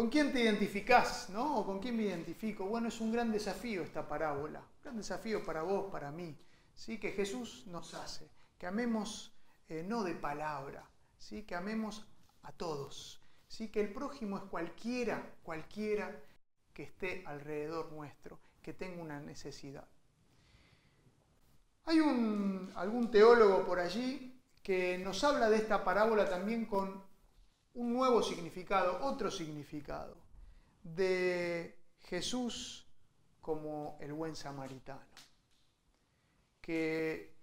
¿Con 0.00 0.08
quién 0.08 0.32
te 0.32 0.40
identificás? 0.40 1.28
¿no? 1.28 1.58
¿O 1.58 1.66
con 1.66 1.78
quién 1.78 1.94
me 1.94 2.04
identifico? 2.04 2.64
Bueno, 2.64 2.88
es 2.88 3.02
un 3.02 3.12
gran 3.12 3.30
desafío 3.30 3.82
esta 3.82 4.08
parábola, 4.08 4.60
un 4.60 4.82
gran 4.82 4.96
desafío 4.96 5.44
para 5.44 5.60
vos, 5.60 5.92
para 5.92 6.10
mí, 6.10 6.34
¿sí? 6.74 6.98
que 6.98 7.12
Jesús 7.12 7.66
nos 7.66 7.92
hace, 7.92 8.30
que 8.56 8.66
amemos 8.66 9.30
eh, 9.68 9.84
no 9.86 10.02
de 10.02 10.14
palabra, 10.14 10.88
¿sí? 11.18 11.42
que 11.42 11.54
amemos 11.54 12.08
a 12.44 12.52
todos. 12.52 13.20
¿sí? 13.46 13.68
Que 13.68 13.82
el 13.82 13.92
prójimo 13.92 14.38
es 14.38 14.44
cualquiera, 14.44 15.34
cualquiera 15.42 16.18
que 16.72 16.84
esté 16.84 17.22
alrededor 17.26 17.92
nuestro, 17.92 18.38
que 18.62 18.72
tenga 18.72 19.02
una 19.02 19.20
necesidad. 19.20 19.86
Hay 21.84 22.00
un, 22.00 22.72
algún 22.74 23.10
teólogo 23.10 23.66
por 23.66 23.78
allí 23.78 24.40
que 24.62 24.96
nos 24.96 25.22
habla 25.24 25.50
de 25.50 25.58
esta 25.58 25.84
parábola 25.84 26.26
también 26.26 26.64
con 26.64 27.09
un 27.74 27.92
nuevo 27.92 28.22
significado, 28.22 28.98
otro 29.02 29.30
significado, 29.30 30.16
de 30.82 31.78
Jesús 32.00 32.86
como 33.40 33.98
el 34.00 34.12
buen 34.12 34.34
samaritano. 34.36 35.00
Que 36.60 37.34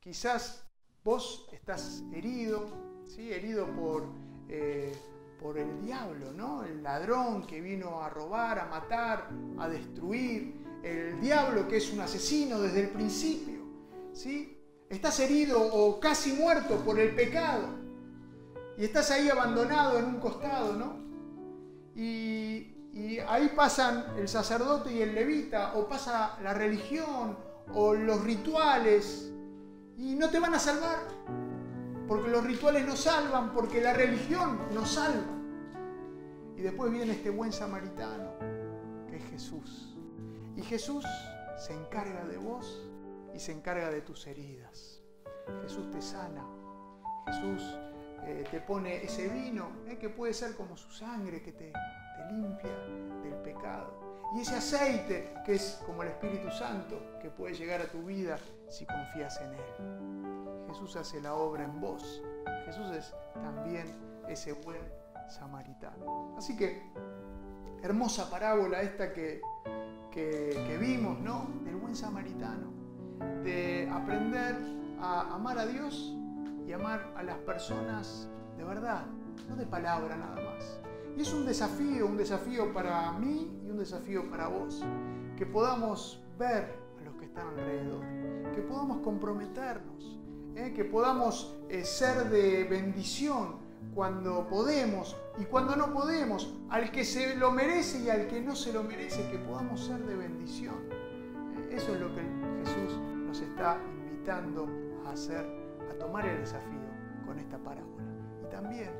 quizás 0.00 0.64
vos 1.04 1.48
estás 1.52 2.02
herido, 2.12 2.66
¿sí? 3.06 3.32
herido 3.32 3.66
por 3.74 4.06
eh, 4.48 4.92
por 5.40 5.58
el 5.58 5.80
diablo, 5.82 6.32
¿no? 6.32 6.64
El 6.64 6.82
ladrón 6.82 7.46
que 7.46 7.60
vino 7.60 8.02
a 8.02 8.08
robar, 8.08 8.58
a 8.58 8.66
matar, 8.66 9.28
a 9.58 9.68
destruir, 9.68 10.54
el 10.82 11.20
diablo 11.20 11.68
que 11.68 11.76
es 11.76 11.92
un 11.92 12.00
asesino 12.00 12.60
desde 12.60 12.82
el 12.82 12.88
principio, 12.90 13.60
¿sí? 14.12 14.58
Estás 14.88 15.20
herido 15.20 15.60
o 15.60 16.00
casi 16.00 16.32
muerto 16.32 16.76
por 16.84 16.98
el 16.98 17.14
pecado 17.14 17.85
y 18.78 18.84
estás 18.84 19.10
ahí 19.10 19.28
abandonado 19.28 19.98
en 19.98 20.04
un 20.06 20.20
costado, 20.20 20.74
¿no? 20.74 20.96
Y, 21.94 22.90
y 22.92 23.18
ahí 23.26 23.52
pasan 23.56 24.14
el 24.18 24.28
sacerdote 24.28 24.92
y 24.92 25.02
el 25.02 25.14
levita, 25.14 25.74
o 25.74 25.88
pasa 25.88 26.38
la 26.42 26.54
religión, 26.54 27.36
o 27.74 27.94
los 27.94 28.22
rituales, 28.22 29.32
y 29.96 30.14
no 30.14 30.28
te 30.30 30.38
van 30.38 30.54
a 30.54 30.58
salvar 30.58 30.98
porque 32.06 32.30
los 32.30 32.44
rituales 32.44 32.86
nos 32.86 33.00
salvan, 33.00 33.52
porque 33.52 33.80
la 33.80 33.92
religión 33.92 34.60
nos 34.72 34.92
salva. 34.92 35.32
Y 36.56 36.62
después 36.62 36.90
viene 36.92 37.12
este 37.12 37.30
buen 37.30 37.52
samaritano, 37.52 38.32
que 39.08 39.16
es 39.16 39.24
Jesús. 39.24 39.96
Y 40.56 40.62
Jesús 40.62 41.04
se 41.58 41.74
encarga 41.74 42.24
de 42.24 42.38
vos 42.38 42.88
y 43.34 43.40
se 43.40 43.52
encarga 43.52 43.90
de 43.90 44.02
tus 44.02 44.26
heridas. 44.26 45.02
Jesús 45.62 45.90
te 45.90 46.00
sana. 46.00 46.46
Jesús 47.26 47.76
eh, 48.24 48.44
te 48.50 48.60
pone 48.60 49.04
ese 49.04 49.28
vino, 49.28 49.68
eh, 49.86 49.98
que 49.98 50.08
puede 50.08 50.34
ser 50.34 50.56
como 50.56 50.76
su 50.76 50.90
sangre, 50.90 51.42
que 51.42 51.52
te, 51.52 51.72
limpia 52.30 52.76
del 53.22 53.34
pecado. 53.42 54.06
Y 54.34 54.40
ese 54.40 54.56
aceite, 54.56 55.32
que 55.44 55.54
es 55.54 55.80
como 55.86 56.02
el 56.02 56.08
Espíritu 56.08 56.50
Santo, 56.50 57.00
que 57.22 57.30
puede 57.30 57.54
llegar 57.54 57.80
a 57.80 57.84
tu 57.86 58.02
vida 58.02 58.38
si 58.68 58.84
confías 58.84 59.40
en 59.40 59.52
Él. 59.54 60.66
Jesús 60.66 60.96
hace 60.96 61.20
la 61.20 61.34
obra 61.34 61.62
en 61.62 61.80
vos. 61.80 62.22
Jesús 62.64 62.90
es 62.90 63.14
también 63.34 63.86
ese 64.28 64.54
buen 64.54 64.82
samaritano. 65.28 66.34
Así 66.36 66.56
que, 66.56 66.82
hermosa 67.82 68.28
parábola 68.28 68.82
esta 68.82 69.12
que, 69.12 69.40
que, 70.10 70.78
vimos, 70.80 71.20
¿no? 71.20 71.46
Del 71.64 71.76
buen 71.76 71.94
samaritano. 71.94 72.72
De 73.44 73.88
aprender 73.92 74.56
a 75.00 75.34
amar 75.34 75.58
a 75.58 75.66
Dios 75.66 76.16
y 76.66 76.72
amar 76.72 77.12
a 77.16 77.22
las 77.22 77.38
personas 77.38 78.28
de 78.56 78.64
verdad, 78.64 79.04
no 79.48 79.56
de 79.56 79.66
palabra 79.66 80.16
nada 80.16 80.36
más. 80.36 80.80
Y 81.16 81.22
es 81.22 81.32
un 81.32 81.46
desafío, 81.46 82.06
un 82.06 82.16
desafío 82.16 82.72
para 82.72 83.12
mí 83.12 83.60
y 83.64 83.70
un 83.70 83.78
desafío 83.78 84.28
para 84.30 84.48
vos, 84.48 84.84
que 85.36 85.46
podamos 85.46 86.22
ver 86.38 86.74
a 87.00 87.04
los 87.04 87.14
que 87.16 87.26
están 87.26 87.48
alrededor, 87.48 88.04
que 88.54 88.62
podamos 88.62 88.98
comprometernos, 88.98 90.18
¿eh? 90.54 90.72
que 90.74 90.84
podamos 90.84 91.56
eh, 91.68 91.84
ser 91.84 92.28
de 92.28 92.64
bendición 92.64 93.56
cuando 93.94 94.46
podemos 94.46 95.16
y 95.38 95.44
cuando 95.44 95.76
no 95.76 95.92
podemos, 95.92 96.52
al 96.70 96.90
que 96.90 97.04
se 97.04 97.36
lo 97.36 97.50
merece 97.50 98.02
y 98.02 98.10
al 98.10 98.26
que 98.26 98.40
no 98.40 98.56
se 98.56 98.72
lo 98.72 98.82
merece, 98.82 99.30
que 99.30 99.38
podamos 99.38 99.86
ser 99.86 100.04
de 100.04 100.16
bendición. 100.16 100.74
¿Eh? 101.56 101.76
Eso 101.76 101.94
es 101.94 102.00
lo 102.00 102.14
que 102.14 102.22
Jesús 102.64 102.98
nos 103.26 103.40
está 103.40 103.78
invitando 103.86 104.66
a 105.06 105.12
hacer, 105.12 105.46
tomar 105.98 106.26
el 106.26 106.38
desafío 106.38 106.88
con 107.24 107.38
esta 107.38 107.58
parábola. 107.58 108.04
Y 108.42 108.50
también, 108.50 108.90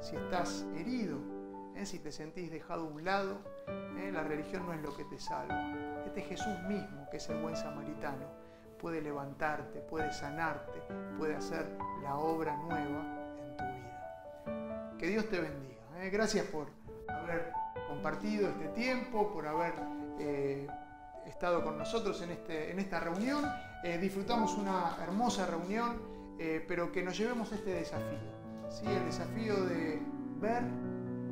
si 0.00 0.16
estás 0.16 0.66
herido, 0.76 1.18
si 1.84 1.98
te 1.98 2.12
sentís 2.12 2.50
dejado 2.50 2.82
a 2.82 2.90
un 2.90 3.04
lado, 3.04 3.38
la 4.12 4.22
religión 4.22 4.66
no 4.66 4.72
es 4.72 4.82
lo 4.82 4.94
que 4.96 5.04
te 5.04 5.18
salva. 5.18 5.72
Este 6.04 6.22
Jesús 6.22 6.58
mismo, 6.68 7.08
que 7.10 7.18
es 7.18 7.28
el 7.28 7.40
buen 7.40 7.56
samaritano, 7.56 8.26
puede 8.80 9.00
levantarte, 9.00 9.80
puede 9.80 10.12
sanarte, 10.12 10.80
puede 11.18 11.36
hacer 11.36 11.66
la 12.02 12.16
obra 12.16 12.56
nueva 12.56 13.04
en 13.38 13.56
tu 13.56 13.64
vida. 13.64 14.96
Que 14.98 15.06
Dios 15.06 15.28
te 15.28 15.40
bendiga. 15.40 15.80
¿eh? 15.98 16.10
Gracias 16.10 16.46
por 16.46 16.68
haber 17.08 17.52
compartido 17.88 18.48
este 18.48 18.68
tiempo, 18.68 19.32
por 19.32 19.46
haber 19.46 19.74
eh, 20.18 20.66
estado 21.26 21.62
con 21.62 21.78
nosotros 21.78 22.20
en, 22.22 22.30
este, 22.30 22.70
en 22.70 22.78
esta 22.78 23.00
reunión. 23.00 23.44
Eh, 23.84 23.98
disfrutamos 23.98 24.56
una 24.56 24.96
hermosa 25.02 25.46
reunión, 25.46 26.00
pero 26.66 26.90
que 26.92 27.02
nos 27.02 27.18
llevemos 27.18 27.52
este 27.52 27.70
desafío. 27.74 28.18
¿sí? 28.68 28.86
El 28.86 29.04
desafío 29.04 29.64
de 29.64 30.00
ver 30.40 30.62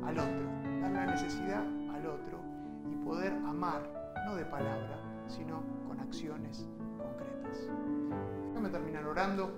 al 0.05 0.19
otro, 0.19 0.45
dar 0.81 0.91
la 0.91 1.05
necesidad 1.07 1.63
al 1.93 2.05
otro 2.05 2.39
y 2.91 2.95
poder 3.03 3.33
amar, 3.33 3.81
no 4.25 4.35
de 4.35 4.45
palabra, 4.45 4.99
sino 5.27 5.63
con 5.87 5.99
acciones 5.99 6.67
Déjame 8.49 8.69
terminar 8.69 9.05
orando. 9.05 9.51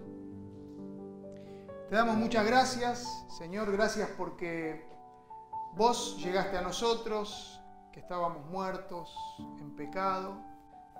Te 1.89 1.95
damos 1.95 2.15
muchas 2.15 2.45
gracias, 2.45 3.05
Señor, 3.37 3.71
gracias 3.71 4.09
porque 4.17 4.91
Vos 5.73 6.17
llegaste 6.17 6.57
a 6.57 6.61
nosotros, 6.61 7.61
que 7.93 8.01
estábamos 8.01 8.45
muertos 8.47 9.15
en 9.57 9.73
pecado, 9.73 10.35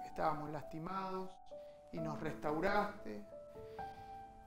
estábamos 0.06 0.50
lastimados, 0.50 1.30
y 1.92 2.00
nos 2.00 2.18
restauraste, 2.22 3.22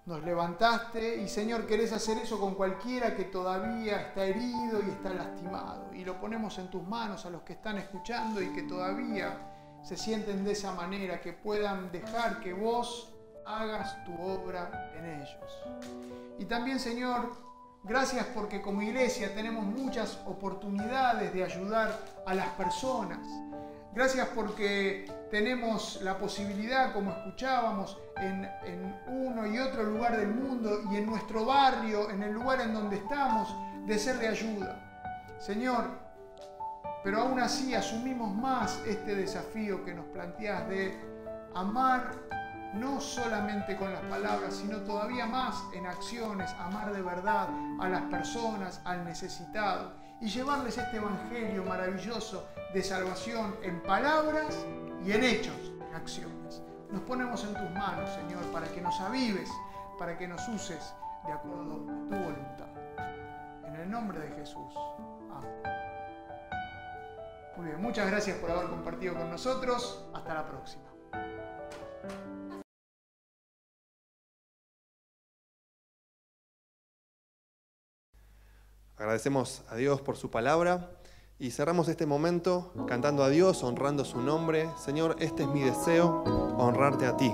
nos 0.06 0.22
levantaste 0.22 1.22
y 1.22 1.28
Señor, 1.28 1.66
querés 1.66 1.92
hacer 1.92 2.18
eso 2.18 2.38
con 2.38 2.54
cualquiera 2.54 3.16
que 3.16 3.24
todavía 3.24 4.02
está 4.02 4.24
herido 4.24 4.80
y 4.86 4.90
está 4.90 5.14
lastimado. 5.14 5.92
Y 5.94 6.04
lo 6.04 6.20
ponemos 6.20 6.58
en 6.58 6.68
tus 6.68 6.82
manos 6.82 7.24
a 7.24 7.30
los 7.30 7.42
que 7.42 7.54
están 7.54 7.78
escuchando 7.78 8.42
y 8.42 8.52
que 8.52 8.62
todavía 8.62 9.50
se 9.82 9.96
sienten 9.96 10.44
de 10.44 10.52
esa 10.52 10.72
manera, 10.72 11.20
que 11.20 11.32
puedan 11.32 11.90
dejar 11.90 12.40
que 12.40 12.52
vos 12.52 13.14
hagas 13.46 14.04
tu 14.04 14.14
obra 14.20 14.92
en 14.96 15.22
ellos. 15.22 15.62
Y 16.38 16.44
también, 16.44 16.78
Señor, 16.80 17.32
gracias 17.82 18.26
porque 18.34 18.60
como 18.60 18.82
iglesia 18.82 19.34
tenemos 19.34 19.64
muchas 19.64 20.20
oportunidades 20.26 21.32
de 21.32 21.44
ayudar 21.44 21.98
a 22.26 22.34
las 22.34 22.48
personas. 22.48 23.26
Gracias 23.94 24.26
porque 24.34 25.08
tenemos 25.30 26.00
la 26.02 26.18
posibilidad, 26.18 26.92
como 26.92 27.12
escuchábamos, 27.12 27.96
en, 28.16 28.50
uno 29.06 29.46
y 29.46 29.58
otro 29.60 29.84
lugar 29.84 30.16
del 30.16 30.34
mundo 30.34 30.82
y 30.90 30.96
en 30.96 31.06
nuestro 31.06 31.44
barrio, 31.44 32.10
en 32.10 32.24
el 32.24 32.32
lugar 32.32 32.60
en 32.60 32.74
donde 32.74 32.96
estamos, 32.96 33.54
de 33.86 33.96
ser 33.96 34.18
de 34.18 34.26
ayuda. 34.26 34.80
Señor, 35.38 35.84
pero 37.04 37.20
aún 37.20 37.38
así 37.38 37.72
asumimos 37.72 38.34
más 38.34 38.82
este 38.84 39.14
desafío 39.14 39.84
que 39.84 39.94
nos 39.94 40.06
planteas 40.06 40.68
de 40.68 40.98
amar 41.54 42.10
no 42.74 43.00
solamente 43.00 43.76
con 43.76 43.92
las 43.92 44.02
palabras, 44.02 44.56
sino 44.56 44.78
todavía 44.78 45.26
más 45.26 45.62
en 45.72 45.86
acciones, 45.86 46.50
amar 46.58 46.92
de 46.92 47.02
verdad 47.02 47.48
a 47.78 47.88
las 47.88 48.02
personas, 48.02 48.80
al 48.84 49.04
necesitado 49.04 49.92
y 50.20 50.28
llevarles 50.28 50.78
este 50.78 50.96
Evangelio 50.96 51.62
maravilloso 51.64 52.48
de 52.74 52.82
salvación 52.82 53.54
en 53.62 53.80
palabras 53.84 54.66
y 55.06 55.12
en 55.12 55.22
hechos, 55.22 55.72
en 55.88 55.94
acciones. 55.94 56.60
Nos 56.90 57.02
ponemos 57.02 57.44
en 57.44 57.54
tus 57.54 57.70
manos, 57.70 58.10
Señor, 58.10 58.42
para 58.52 58.66
que 58.66 58.80
nos 58.80 59.00
avives, 59.00 59.48
para 59.96 60.18
que 60.18 60.26
nos 60.26 60.46
uses 60.48 60.92
de 61.24 61.32
acuerdo 61.32 61.74
a 61.74 62.08
tu 62.08 62.16
voluntad. 62.16 62.66
En 63.64 63.76
el 63.76 63.88
nombre 63.88 64.18
de 64.18 64.28
Jesús. 64.34 64.74
Amén. 65.32 65.62
Muy 67.56 67.66
bien, 67.66 67.80
muchas 67.80 68.10
gracias 68.10 68.38
por 68.38 68.50
haber 68.50 68.68
compartido 68.68 69.14
con 69.14 69.30
nosotros. 69.30 70.04
Hasta 70.12 70.34
la 70.34 70.44
próxima. 70.44 70.82
Agradecemos 78.96 79.62
a 79.68 79.76
Dios 79.76 80.00
por 80.00 80.16
su 80.16 80.30
palabra 80.30 80.93
y 81.38 81.50
cerramos 81.50 81.88
este 81.88 82.06
momento 82.06 82.72
cantando 82.86 83.22
a 83.24 83.28
Dios, 83.28 83.62
honrando 83.62 84.04
su 84.04 84.20
nombre. 84.20 84.68
Señor, 84.76 85.16
este 85.18 85.42
es 85.42 85.48
mi 85.48 85.60
deseo, 85.60 86.22
honrarte 86.58 87.06
a 87.06 87.16
ti. 87.16 87.32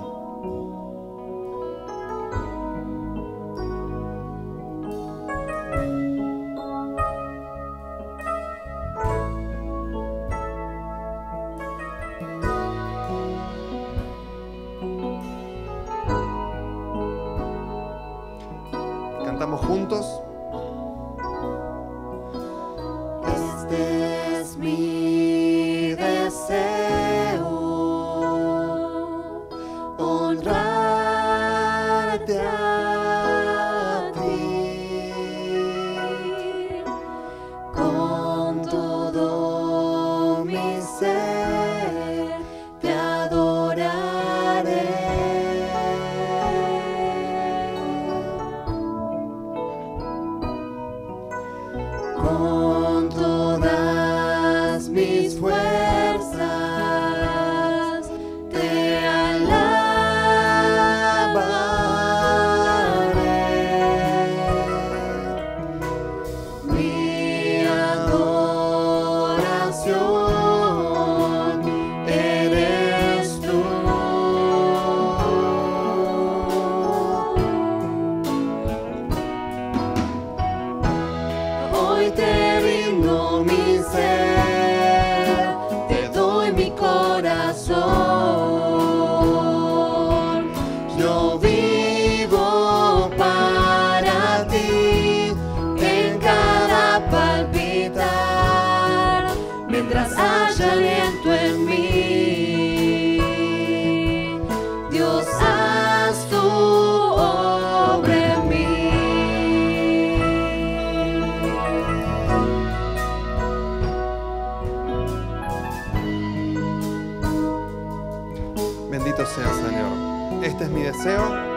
Bendito 118.89 119.25
sea 119.25 119.53
Señor. 119.53 120.43
Este 120.43 120.65
es 120.65 120.69
mi 120.69 120.81
deseo. 120.81 121.50